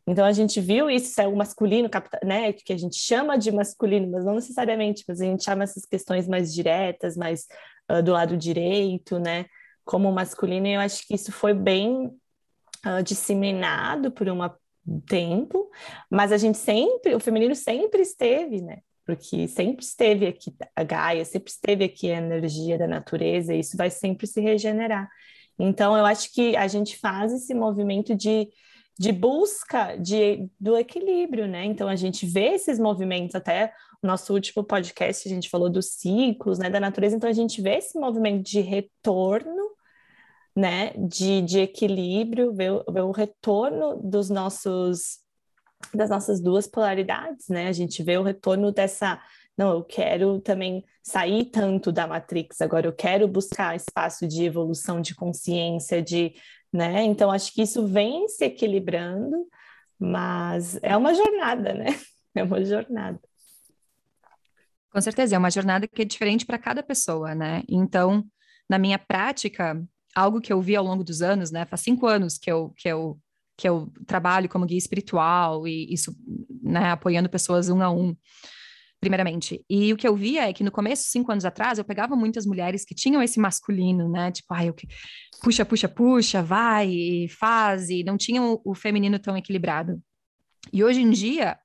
[0.09, 1.91] então a gente viu isso, é o masculino,
[2.25, 5.85] né, que a gente chama de masculino, mas não necessariamente, mas a gente chama essas
[5.85, 7.47] questões mais diretas, mais
[7.93, 9.45] uh, do lado direito, né,
[9.85, 12.07] como masculino, e eu acho que isso foi bem
[12.87, 14.39] uh, disseminado por um
[15.07, 15.71] tempo,
[16.11, 21.25] mas a gente sempre, o feminino sempre esteve, né, porque sempre esteve aqui a Gaia,
[21.27, 25.07] sempre esteve aqui a energia da natureza, e isso vai sempre se regenerar.
[25.59, 28.49] Então eu acho que a gente faz esse movimento de
[28.99, 31.65] de busca de, do equilíbrio, né?
[31.65, 35.93] Então a gente vê esses movimentos, até o nosso último podcast a gente falou dos
[35.93, 39.71] ciclos, né, da natureza, então a gente vê esse movimento de retorno,
[40.55, 45.21] né, de, de equilíbrio, vê, vê o retorno dos nossos
[45.95, 47.69] das nossas duas polaridades, né?
[47.69, 49.23] A gente vê o retorno dessa
[49.57, 55.01] não, eu quero também sair tanto da Matrix, agora eu quero buscar espaço de evolução
[55.01, 56.33] de consciência, de
[56.73, 57.03] né?
[57.05, 59.47] Então acho que isso vem se equilibrando,
[59.99, 61.87] mas é uma jornada, né?
[62.35, 63.19] É uma jornada.
[64.93, 67.65] Com certeza, é uma jornada que é diferente para cada pessoa, né?
[67.69, 68.25] Então,
[68.69, 69.83] na minha prática,
[70.15, 71.65] algo que eu vi ao longo dos anos, né?
[71.65, 73.19] Faz cinco anos que eu, que eu,
[73.57, 76.15] que eu trabalho como guia espiritual e isso,
[76.63, 76.91] né?
[76.91, 78.17] Apoiando pessoas um a um
[79.01, 79.65] primeiramente.
[79.69, 82.45] E o que eu via é que no começo, cinco anos atrás, eu pegava muitas
[82.47, 84.33] mulheres que tinham esse masculino, né?
[84.33, 84.75] Tipo, ai, eu
[85.43, 90.01] puxa, puxa, puxa, vai, faz, e não tinham o, feminino tão equilibrado.
[90.73, 91.57] E hoje em dia,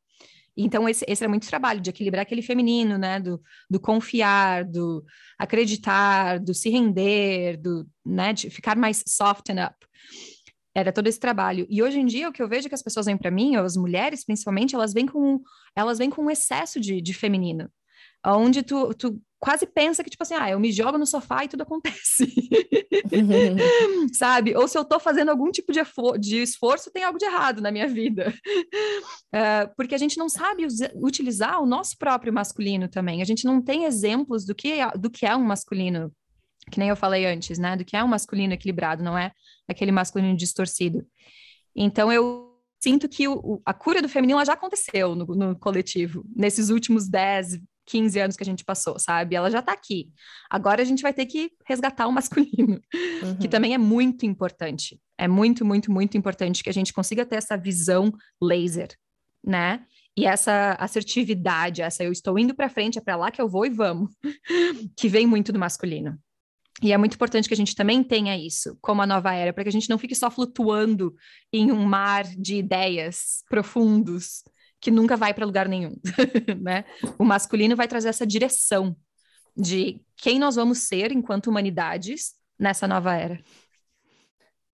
[0.56, 3.20] então esse, esse era muito trabalho de equilibrar aquele feminino, né?
[3.20, 5.04] Do, do confiar, do
[5.38, 8.34] acreditar, do se render, do, né?
[8.34, 9.76] De ficar mais soften up
[10.76, 11.66] era todo esse trabalho.
[11.70, 13.56] E hoje em dia, o que eu vejo é que as pessoas vêm para mim,
[13.56, 15.42] as mulheres principalmente, elas vêm com,
[15.76, 17.70] elas vêm com um excesso de, de feminino.
[18.26, 21.50] Onde tu, tu quase pensa que, tipo assim, ah, eu me jogo no sofá e
[21.50, 22.34] tudo acontece.
[24.14, 24.56] Sabe?
[24.56, 25.82] Ou se eu tô fazendo algum tipo de,
[26.18, 28.34] de, esforço, tem algo de errado na minha vida.
[29.36, 33.22] Uh, porque a gente não sabe utilizar o nosso próprio masculino também.
[33.22, 36.10] A gente não tem exemplos do que, é, do que é um masculino
[36.72, 37.76] que nem eu falei antes, né?
[37.76, 39.32] Do que é um masculino equilibrado, não é
[39.68, 41.06] aquele masculino distorcido.
[41.76, 46.70] Então eu sinto que o, a cura do feminino já aconteceu no, no, coletivo, nesses
[46.70, 49.36] últimos 10, 15 anos que a gente passou, sabe?
[49.36, 50.10] Ela já tá aqui.
[50.50, 52.82] Agora a gente vai ter que resgatar o masculino,
[53.24, 53.38] uhum.
[53.40, 55.00] que também é muito importante.
[55.18, 58.90] É muito, muito, muito importante que a gente consiga ter essa visão laser,
[59.44, 59.86] né?
[60.16, 63.66] E essa assertividade, essa eu estou indo para frente, é para lá que eu vou
[63.66, 64.12] e vamos,
[64.98, 66.20] que vem muito do masculino.
[66.84, 69.64] E é muito importante que a gente também tenha isso como a nova era, para
[69.64, 71.16] que a gente não fique só flutuando
[71.52, 74.44] em um mar de ideias profundos
[74.82, 75.96] que nunca vai para lugar nenhum,
[76.62, 76.84] né?
[77.18, 78.94] O masculino vai trazer essa direção
[79.56, 83.42] de quem nós vamos ser enquanto humanidades nessa nova era.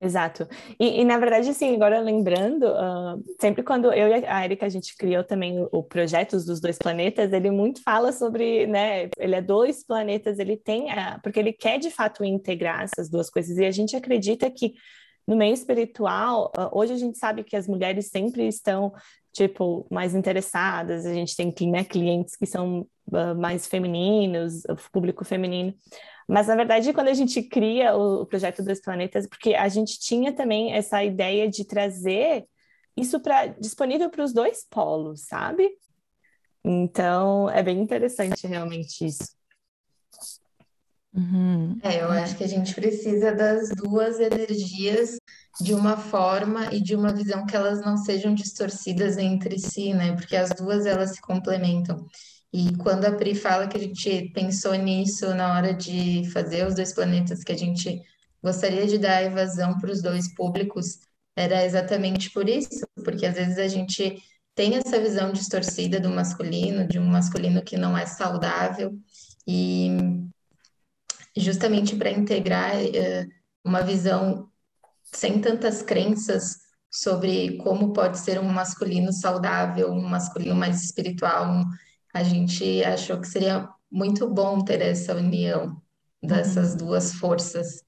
[0.01, 0.47] Exato.
[0.79, 4.69] E, e, na verdade, assim, agora lembrando, uh, sempre quando eu e a Erika a
[4.69, 9.35] gente criou também o, o projeto dos dois planetas, ele muito fala sobre, né, ele
[9.35, 13.57] é dois planetas, ele tem, a, porque ele quer de fato integrar essas duas coisas,
[13.57, 14.73] e a gente acredita que
[15.27, 18.93] no meio espiritual, uh, hoje a gente sabe que as mulheres sempre estão,
[19.33, 25.25] tipo, mais interessadas, a gente tem né, clientes que são uh, mais femininos, o público
[25.25, 25.73] feminino,
[26.29, 29.99] mas, na verdade, quando a gente cria o, o projeto dos planetas, porque a gente
[29.99, 32.45] tinha também essa ideia de trazer
[32.95, 35.67] isso para disponível para os dois polos, sabe?
[36.63, 39.39] Então, é bem interessante realmente isso.
[41.11, 41.79] Uhum.
[41.81, 45.17] É, eu acho que a gente precisa das duas energias
[45.59, 50.15] de uma forma e de uma visão que elas não sejam distorcidas entre si, né?
[50.15, 52.05] Porque as duas elas se complementam.
[52.51, 56.75] E quando a Pri fala que a gente pensou nisso na hora de fazer os
[56.75, 58.01] dois planetas, que a gente
[58.41, 60.99] gostaria de dar evasão para os dois públicos,
[61.35, 64.21] era exatamente por isso, porque às vezes a gente
[64.55, 68.97] tem essa visão distorcida do masculino, de um masculino que não é saudável,
[69.47, 69.89] e
[71.37, 73.29] justamente para integrar uh,
[73.63, 74.49] uma visão
[75.03, 76.57] sem tantas crenças
[76.91, 81.51] sobre como pode ser um masculino saudável, um masculino mais espiritual.
[81.51, 81.65] Um,
[82.13, 85.81] a gente achou que seria muito bom ter essa união
[86.21, 86.77] dessas uhum.
[86.77, 87.83] duas forças.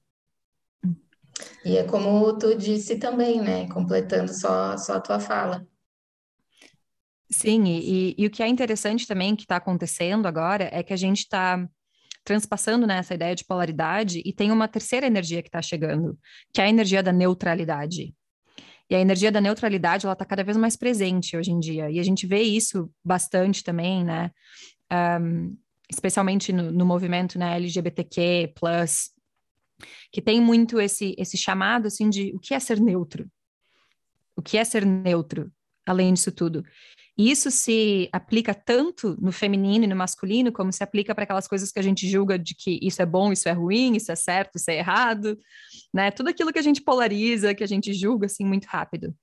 [1.64, 3.68] E é como tu disse também, né?
[3.68, 5.66] Completando só, só a tua fala.
[7.30, 10.96] Sim, e, e, o que é interessante também que está acontecendo agora é que a
[10.96, 11.66] gente está
[12.24, 16.18] transpassando nessa né, ideia de polaridade e tem uma terceira energia que está chegando,
[16.52, 18.14] que é a energia da neutralidade.
[18.90, 21.90] E a energia da neutralidade, ela está cada vez mais presente hoje em dia.
[21.90, 24.30] E a gente vê isso bastante também, né?
[25.20, 25.56] Um,
[25.90, 28.52] especialmente no, no, movimento né, LGBTQ+,
[30.10, 33.30] que tem muito esse, esse chamado, assim, de o que é ser neutro?
[34.36, 35.50] O que é ser neutro,
[35.86, 36.64] além disso tudo?
[37.16, 41.70] Isso se aplica tanto no feminino e no masculino, como se aplica para aquelas coisas
[41.70, 44.56] que a gente julga de que isso é bom, isso é ruim, isso é certo,
[44.56, 45.38] isso é errado,
[45.92, 46.10] né?
[46.10, 49.14] Tudo aquilo que a gente polariza, que a gente julga assim muito rápido.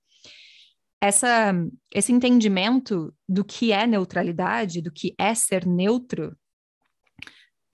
[1.00, 1.52] Essa,
[1.92, 6.36] esse entendimento do que é neutralidade, do que é ser neutro,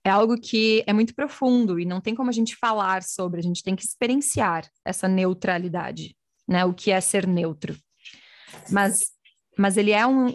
[0.03, 3.43] é algo que é muito profundo e não tem como a gente falar sobre, a
[3.43, 6.17] gente tem que experienciar essa neutralidade,
[6.49, 6.65] né?
[6.65, 7.77] O que é ser neutro.
[8.71, 9.16] Mas
[9.59, 10.27] mas ele é um,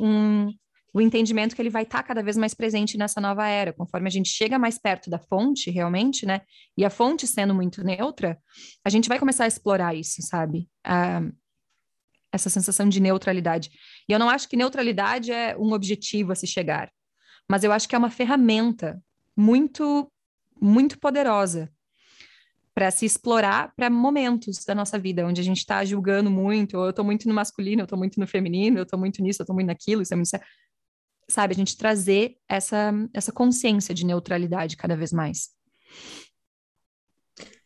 [0.45, 0.53] um
[0.93, 4.07] o entendimento que ele vai estar tá cada vez mais presente nessa nova era, conforme
[4.07, 6.41] a gente chega mais perto da fonte, realmente, né?
[6.77, 8.37] E a fonte sendo muito neutra,
[8.83, 10.67] a gente vai começar a explorar isso, sabe?
[12.33, 13.69] essa sensação de neutralidade.
[14.07, 16.89] E eu não acho que neutralidade é um objetivo a se chegar,
[17.49, 19.01] mas eu acho que é uma ferramenta
[19.35, 20.09] muito,
[20.61, 21.69] muito poderosa
[22.73, 26.85] para se explorar para momentos da nossa vida, onde a gente está julgando muito, ou
[26.85, 29.43] eu estou muito no masculino, eu estou muito no feminino, eu estou muito nisso, eu
[29.43, 30.29] estou muito naquilo, isso é muito...
[31.29, 35.49] Sabe, a gente trazer essa, essa consciência de neutralidade cada vez mais.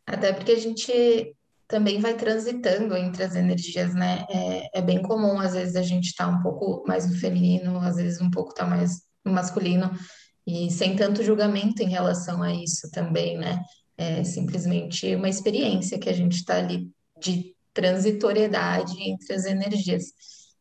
[0.05, 1.35] Até porque a gente
[1.67, 4.25] também vai transitando entre as energias, né?
[4.29, 7.79] É, é bem comum, às vezes, a gente estar tá um pouco mais no feminino,
[7.79, 9.91] às vezes um pouco tá mais no masculino,
[10.45, 13.63] e sem tanto julgamento em relação a isso também, né?
[13.97, 16.89] É simplesmente uma experiência que a gente está ali
[17.21, 20.05] de transitoriedade entre as energias.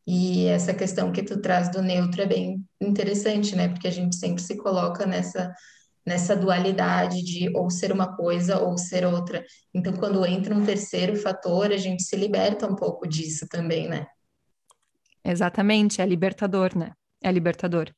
[0.07, 3.69] E essa questão que tu traz do neutro é bem interessante, né?
[3.69, 5.53] Porque a gente sempre se coloca nessa
[6.07, 9.45] nessa dualidade de ou ser uma coisa ou ser outra.
[9.73, 14.07] Então, quando entra um terceiro fator, a gente se liberta um pouco disso também, né?
[15.25, 16.93] Exatamente, é libertador, né?
[17.23, 17.91] É libertador.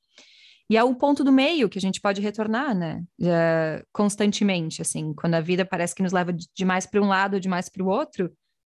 [0.69, 3.05] E é o ponto do meio que a gente pode retornar, né?
[3.23, 7.69] É, constantemente, assim, quando a vida parece que nos leva demais para um lado, demais
[7.69, 8.33] para o outro,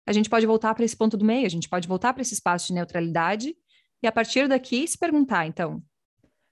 [0.06, 2.34] a gente pode voltar para esse ponto do meio, a gente pode voltar para esse
[2.34, 3.54] espaço de neutralidade
[4.02, 5.82] e a partir daqui se perguntar, então,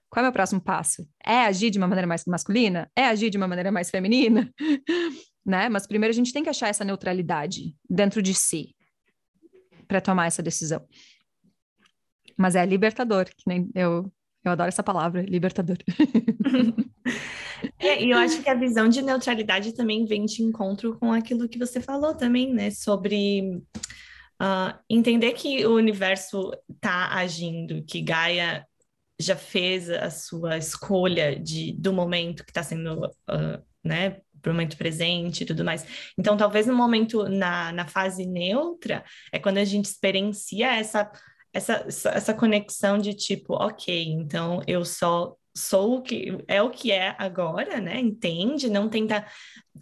[0.09, 1.07] qual é o meu próximo passo?
[1.23, 2.91] É agir de uma maneira mais masculina?
[2.95, 4.51] É agir de uma maneira mais feminina?
[5.45, 5.69] né?
[5.69, 8.75] Mas primeiro a gente tem que achar essa neutralidade dentro de si
[9.87, 10.85] para tomar essa decisão.
[12.37, 14.11] Mas é libertador, que nem eu
[14.43, 15.77] eu adoro essa palavra, libertador.
[17.77, 21.49] é, e eu acho que a visão de neutralidade também vem de encontro com aquilo
[21.49, 22.71] que você falou também, né?
[22.71, 23.61] Sobre
[24.41, 28.65] uh, entender que o universo está agindo, que Gaia
[29.19, 34.21] já fez a sua escolha de, do momento que está sendo, uh, né?
[34.41, 35.85] Pro momento presente e tudo mais.
[36.17, 41.11] Então, talvez no momento, na, na fase neutra, é quando a gente experiencia essa
[41.59, 46.91] essa, essa conexão de tipo, ok, então eu só sou o que é o que
[46.91, 47.99] é agora, né?
[47.99, 48.69] Entende?
[48.69, 49.25] Não tenta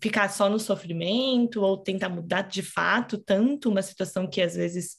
[0.02, 4.98] ficar só no sofrimento ou tentar mudar de fato tanto uma situação que às vezes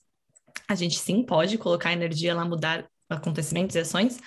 [0.68, 4.18] a gente sim pode colocar energia lá, mudar acontecimentos e ações,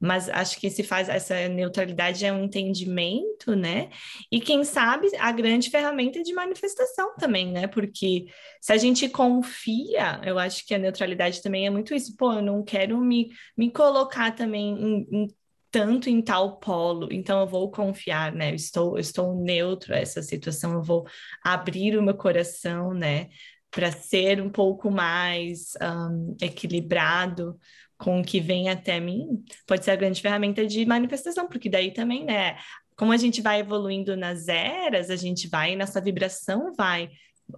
[0.00, 3.90] mas acho que se faz essa neutralidade é um entendimento, né?
[4.32, 7.66] E quem sabe a grande ferramenta de manifestação também, né?
[7.66, 8.26] Porque
[8.60, 12.16] se a gente confia, eu acho que a neutralidade também é muito isso.
[12.16, 15.28] Pô, eu não quero me, me colocar também em, em
[15.70, 18.50] tanto em tal polo, então eu vou confiar, né?
[18.50, 21.06] Eu estou, eu estou neutro a essa situação, eu vou
[21.44, 23.28] abrir o meu coração, né?
[23.70, 27.56] Para ser um pouco mais um, equilibrado
[28.00, 31.92] com o que vem até mim, pode ser a grande ferramenta de manifestação, porque daí
[31.92, 32.56] também, né?
[32.96, 37.10] Como a gente vai evoluindo nas eras, a gente vai, nossa vibração vai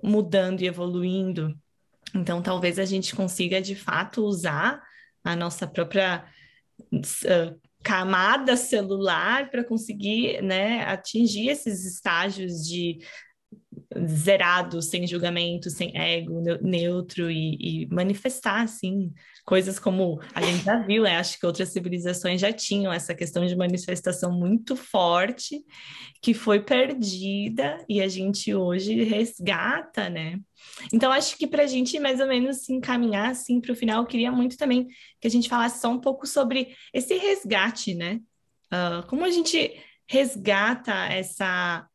[0.03, 1.57] mudando e evoluindo.
[2.12, 4.82] Então, talvez a gente consiga de fato usar
[5.22, 6.24] a nossa própria
[6.93, 12.99] uh, camada celular para conseguir né, atingir esses estágios de
[14.07, 19.12] zerado, sem julgamento, sem ego, neutro e, e, manifestar, assim,
[19.45, 21.16] coisas como a gente já viu, né?
[21.16, 25.62] acho que outras civilizações já tinham essa questão de manifestação muito forte,
[26.20, 30.38] que foi perdida e a gente hoje resgata, né?
[30.93, 34.03] Então, acho que para a gente mais ou menos se encaminhar assim para o final,
[34.03, 34.86] eu queria muito também
[35.20, 38.20] que a gente falasse só um pouco sobre esse resgate, né?
[38.72, 39.76] Uh, como a gente
[40.09, 41.86] resgata essa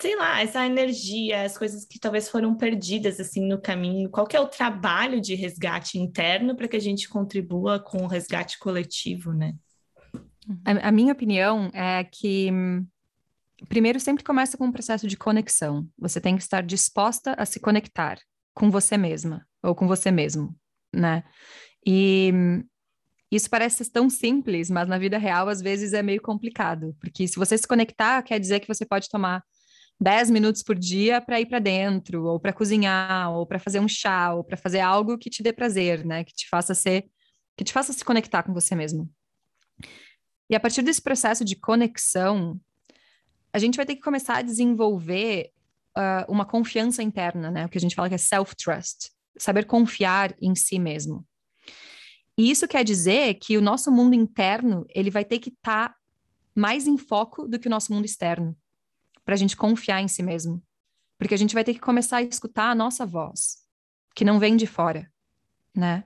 [0.00, 4.10] sei lá, essa energia, as coisas que talvez foram perdidas assim no caminho.
[4.10, 8.58] Qual é o trabalho de resgate interno para que a gente contribua com o resgate
[8.58, 9.54] coletivo, né?
[10.64, 12.50] A, a minha opinião é que
[13.68, 15.88] primeiro sempre começa com um processo de conexão.
[15.98, 18.18] Você tem que estar disposta a se conectar
[18.54, 20.54] com você mesma ou com você mesmo,
[20.92, 21.22] né?
[21.86, 22.32] E
[23.30, 27.36] isso parece tão simples, mas na vida real às vezes é meio complicado, porque se
[27.36, 29.42] você se conectar, quer dizer que você pode tomar
[30.02, 33.86] 10 minutos por dia para ir para dentro, ou para cozinhar, ou para fazer um
[33.86, 36.24] chá, ou para fazer algo que te dê prazer, né?
[36.24, 37.04] Que te faça ser,
[37.56, 39.08] que te faça se conectar com você mesmo.
[40.50, 42.60] E a partir desse processo de conexão,
[43.52, 45.50] a gente vai ter que começar a desenvolver
[45.96, 47.64] uh, uma confiança interna, né?
[47.64, 51.24] O que a gente fala que é self-trust, saber confiar em si mesmo.
[52.36, 55.96] E isso quer dizer que o nosso mundo interno ele vai ter que estar tá
[56.56, 58.56] mais em foco do que o nosso mundo externo
[59.24, 60.62] para a gente confiar em si mesmo.
[61.18, 63.58] Porque a gente vai ter que começar a escutar a nossa voz,
[64.14, 65.10] que não vem de fora,
[65.74, 66.04] né?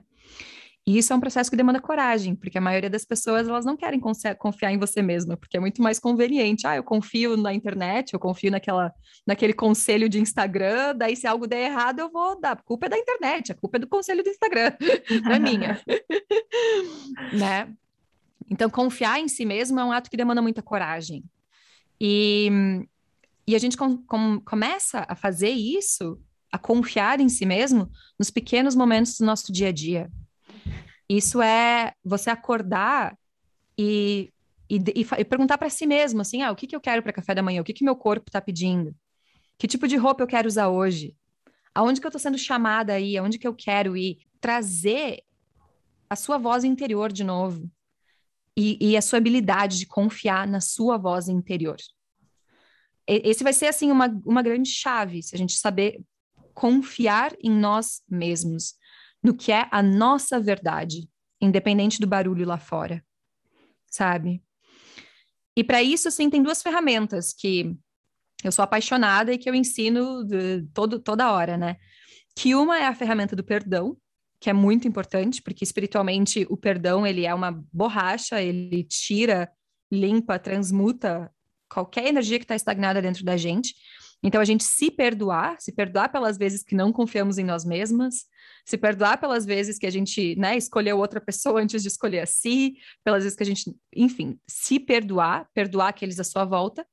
[0.87, 3.75] E isso é um processo que demanda coragem, porque a maioria das pessoas elas não
[3.75, 6.65] querem confiar em você mesma, porque é muito mais conveniente.
[6.65, 8.93] Ah, eu confio na internet, eu confio naquela,
[9.25, 12.53] naquele conselho de Instagram, daí se algo der errado eu vou dar.
[12.53, 14.71] A culpa é da internet, a culpa é do conselho do Instagram,
[15.25, 15.81] não é minha.
[17.37, 17.69] né?
[18.49, 21.21] Então, confiar em si mesmo é um ato que demanda muita coragem.
[21.99, 22.49] E
[23.47, 26.19] e a gente com, com, começa a fazer isso,
[26.51, 27.89] a confiar em si mesmo,
[28.19, 30.11] nos pequenos momentos do nosso dia a dia.
[31.09, 33.17] Isso é você acordar
[33.77, 34.33] e,
[34.69, 34.81] e,
[35.17, 37.41] e perguntar para si mesmo, assim, ah, o que, que eu quero para café da
[37.41, 37.61] manhã?
[37.61, 38.93] O que, que meu corpo está pedindo?
[39.57, 41.15] Que tipo de roupa eu quero usar hoje?
[41.73, 43.17] Aonde que eu estou sendo chamada aí?
[43.17, 44.17] Aonde que eu quero ir?
[44.41, 45.21] Trazer
[46.09, 47.69] a sua voz interior de novo.
[48.57, 51.77] E, e a sua habilidade de confiar na sua voz interior
[53.07, 56.01] esse vai ser assim uma, uma grande chave, se a gente saber
[56.53, 58.73] confiar em nós mesmos,
[59.23, 61.07] no que é a nossa verdade,
[61.39, 63.03] independente do barulho lá fora,
[63.89, 64.43] sabe?
[65.55, 67.75] E para isso, assim, tem duas ferramentas que
[68.43, 71.77] eu sou apaixonada e que eu ensino de, todo, toda hora, né?
[72.35, 73.97] Que uma é a ferramenta do perdão,
[74.39, 79.51] que é muito importante, porque espiritualmente o perdão, ele é uma borracha, ele tira,
[79.91, 81.31] limpa, transmuta
[81.69, 83.75] qualquer energia que está estagnada dentro da gente.
[84.23, 88.25] Então, a gente se perdoar, se perdoar pelas vezes que não confiamos em nós mesmas,
[88.65, 92.25] se perdoar pelas vezes que a gente, né, escolheu outra pessoa antes de escolher a
[92.25, 96.85] si, pelas vezes que a gente, enfim, se perdoar, perdoar aqueles à sua volta.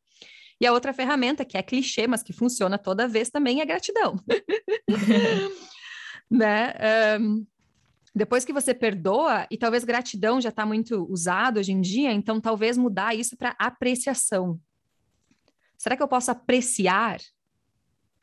[0.60, 4.16] E a outra ferramenta, que é clichê, mas que funciona toda vez também, é gratidão.
[6.30, 6.74] né?
[7.20, 7.46] Um,
[8.14, 12.40] depois que você perdoa, e talvez gratidão já está muito usado hoje em dia, então
[12.40, 14.60] talvez mudar isso para apreciação.
[15.76, 17.20] Será que eu posso apreciar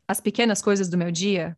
[0.08, 1.58] as pequenas coisas do meu dia?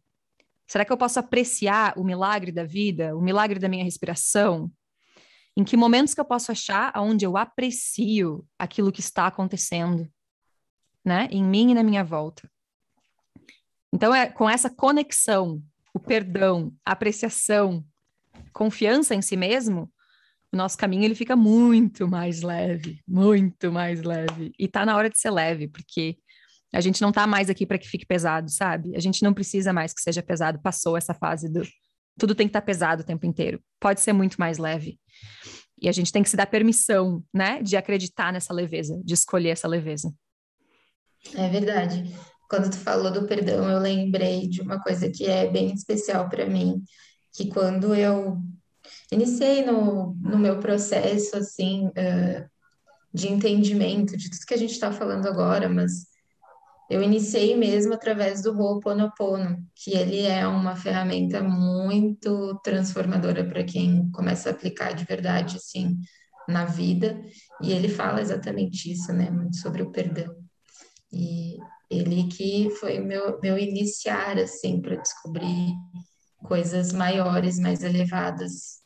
[0.65, 4.71] Será que eu posso apreciar o milagre da vida, o milagre da minha respiração?
[5.55, 10.11] Em que momentos que eu posso achar onde eu aprecio aquilo que está acontecendo,
[11.05, 11.27] né?
[11.29, 12.49] Em mim e na minha volta.
[13.93, 15.61] Então é com essa conexão,
[15.93, 17.85] o perdão, a apreciação,
[18.53, 19.91] confiança em si mesmo,
[20.51, 24.51] o nosso caminho ele fica muito mais leve, muito mais leve.
[24.57, 26.17] E tá na hora de ser leve, porque
[26.73, 28.95] a gente não tá mais aqui para que fique pesado, sabe?
[28.95, 31.63] A gente não precisa mais que seja pesado, passou essa fase do
[32.17, 33.59] tudo tem que estar tá pesado o tempo inteiro.
[33.79, 34.99] Pode ser muito mais leve.
[35.81, 39.49] E a gente tem que se dar permissão, né, de acreditar nessa leveza, de escolher
[39.49, 40.13] essa leveza.
[41.33, 42.13] É verdade.
[42.49, 46.45] Quando tu falou do perdão, eu lembrei de uma coisa que é bem especial para
[46.45, 46.83] mim,
[47.33, 48.37] que quando eu
[49.11, 52.49] iniciei no, no meu processo, assim, uh,
[53.13, 56.07] de entendimento de tudo que a gente está falando agora, mas
[56.89, 64.11] eu iniciei mesmo através do Ho'oponopono, que ele é uma ferramenta muito transformadora para quem
[64.11, 65.97] começa a aplicar de verdade, assim,
[66.47, 67.19] na vida,
[67.61, 70.35] e ele fala exatamente isso, né, muito sobre o perdão.
[71.11, 71.57] E
[71.89, 75.73] ele que foi meu, meu iniciar, assim, para descobrir
[76.43, 78.81] coisas maiores, mais elevadas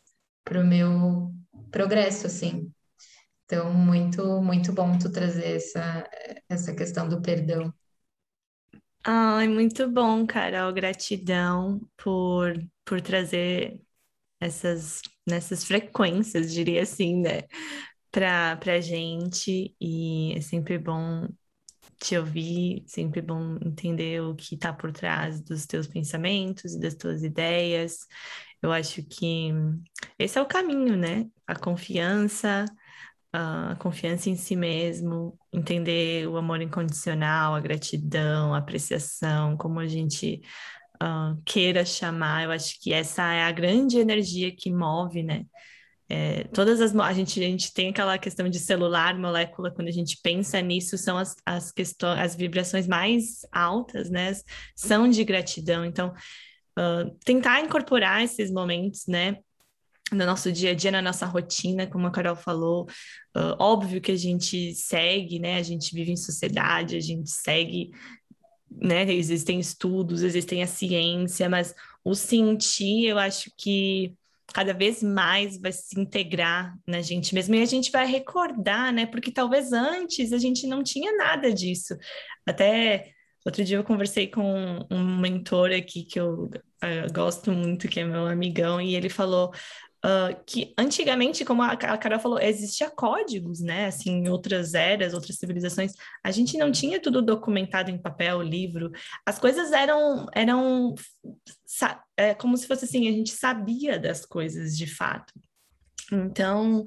[0.46, 1.34] para o meu
[1.72, 2.72] progresso, assim.
[3.46, 6.10] Então, muito, muito bom tu trazer essa,
[6.50, 7.74] essa questão do perdão.
[9.04, 10.74] Ai, muito bom, Carol.
[10.74, 12.54] Gratidão por,
[12.86, 13.82] por trazer
[14.40, 17.44] essas, nessas frequências, diria assim, né?
[18.12, 19.76] Para a gente.
[19.82, 21.28] E é sempre bom
[22.00, 26.96] te ouvir, sempre bom entender o que está por trás dos teus pensamentos e das
[26.96, 28.00] tuas ideias.
[28.62, 29.52] Eu acho que
[30.18, 31.28] esse é o caminho, né?
[31.46, 32.66] A confiança,
[33.32, 39.88] a confiança em si mesmo, entender o amor incondicional, a gratidão, a apreciação, como a
[39.88, 40.42] gente
[41.02, 42.46] uh, queira chamar.
[42.46, 45.46] Eu acho que essa é a grande energia que move, né?
[46.10, 49.92] É, todas as a gente, a gente tem aquela questão de celular, molécula, quando a
[49.92, 54.32] gente pensa nisso, são as, as questões, as vibrações mais altas, né?
[54.76, 55.84] São de gratidão.
[55.84, 56.14] Então,
[56.80, 59.38] uh, tentar incorporar esses momentos, né?
[60.10, 62.86] No nosso dia a dia, na nossa rotina, como a Carol falou,
[63.36, 65.58] uh, óbvio que a gente segue, né?
[65.58, 67.92] A gente vive em sociedade, a gente segue
[68.70, 69.12] né?
[69.12, 74.14] Existem estudos, existem a ciência, mas o sentir, eu acho que
[74.54, 79.06] cada vez mais vai se integrar na gente mesmo e a gente vai recordar, né?
[79.06, 81.96] Porque talvez antes a gente não tinha nada disso.
[82.46, 83.12] Até
[83.46, 88.06] outro dia eu conversei com um mentor aqui que eu uh, gosto muito, que é
[88.06, 89.52] meu amigão, e ele falou:
[90.08, 93.88] Uh, que antigamente, como a, a Carol falou, existia códigos, né?
[93.88, 95.92] Assim, em outras eras, outras civilizações,
[96.24, 98.90] a gente não tinha tudo documentado em papel, livro.
[99.26, 100.96] As coisas eram, eram
[102.16, 105.34] é, como se fosse assim, a gente sabia das coisas de fato.
[106.10, 106.86] Então,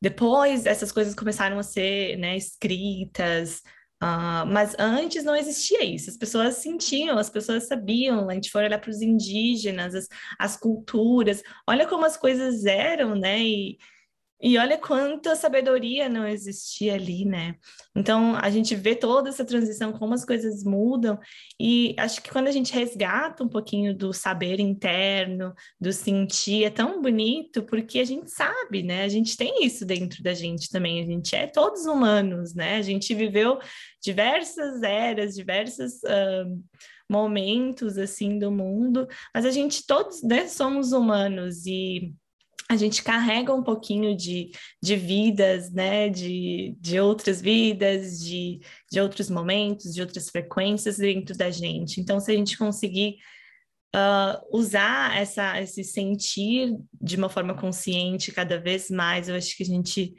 [0.00, 3.62] depois essas coisas começaram a ser né, escritas,
[4.02, 8.62] Uh, mas antes não existia isso, as pessoas sentiam, as pessoas sabiam, a gente for
[8.64, 13.38] olhar para os indígenas, as, as culturas, olha como as coisas eram, né?
[13.40, 13.78] E,
[14.42, 17.56] e olha quanta sabedoria não existia ali, né?
[17.94, 21.18] Então a gente vê toda essa transição, como as coisas mudam,
[21.60, 26.70] e acho que quando a gente resgata um pouquinho do saber interno, do sentir, é
[26.70, 29.04] tão bonito, porque a gente sabe, né?
[29.04, 32.76] A gente tem isso dentro da gente também, a gente é todos humanos, né?
[32.76, 33.58] A gente viveu
[34.02, 36.64] diversas eras, diversos uh,
[37.10, 42.14] momentos assim do mundo, mas a gente todos né, somos humanos e
[42.70, 49.00] a gente carrega um pouquinho de, de vidas, né, de, de outras vidas, de, de
[49.00, 52.00] outros momentos, de outras frequências dentro da gente.
[52.00, 53.16] Então, se a gente conseguir
[53.92, 59.64] uh, usar essa, esse sentir de uma forma consciente cada vez mais, eu acho que
[59.64, 60.14] a gente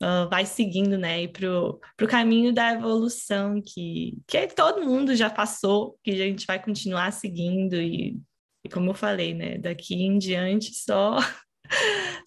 [0.00, 5.98] uh, vai seguindo, né, para o caminho da evolução que, que todo mundo já passou,
[6.04, 8.16] que a gente vai continuar seguindo e,
[8.64, 11.18] e como eu falei, né, daqui em diante só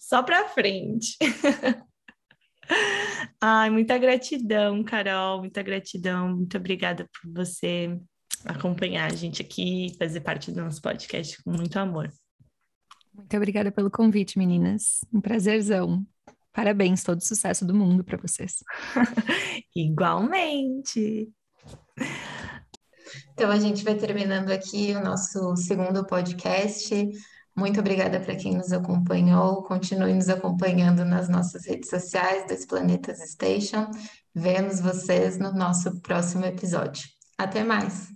[0.00, 1.16] só para frente.
[3.40, 6.36] Ai, muita gratidão, Carol, muita gratidão.
[6.36, 7.98] Muito obrigada por você
[8.44, 12.10] acompanhar a gente aqui, fazer parte do nosso podcast com muito amor.
[13.14, 15.00] Muito obrigada pelo convite, meninas.
[15.12, 16.06] Um prazerzão.
[16.52, 18.62] Parabéns, todo sucesso do mundo para vocês.
[19.74, 21.30] Igualmente.
[23.32, 27.10] Então a gente vai terminando aqui o nosso segundo podcast.
[27.54, 29.62] Muito obrigada para quem nos acompanhou.
[29.62, 33.90] Continue nos acompanhando nas nossas redes sociais, Dois Planetas Station.
[34.34, 37.06] Vemos vocês no nosso próximo episódio.
[37.36, 38.10] Até mais!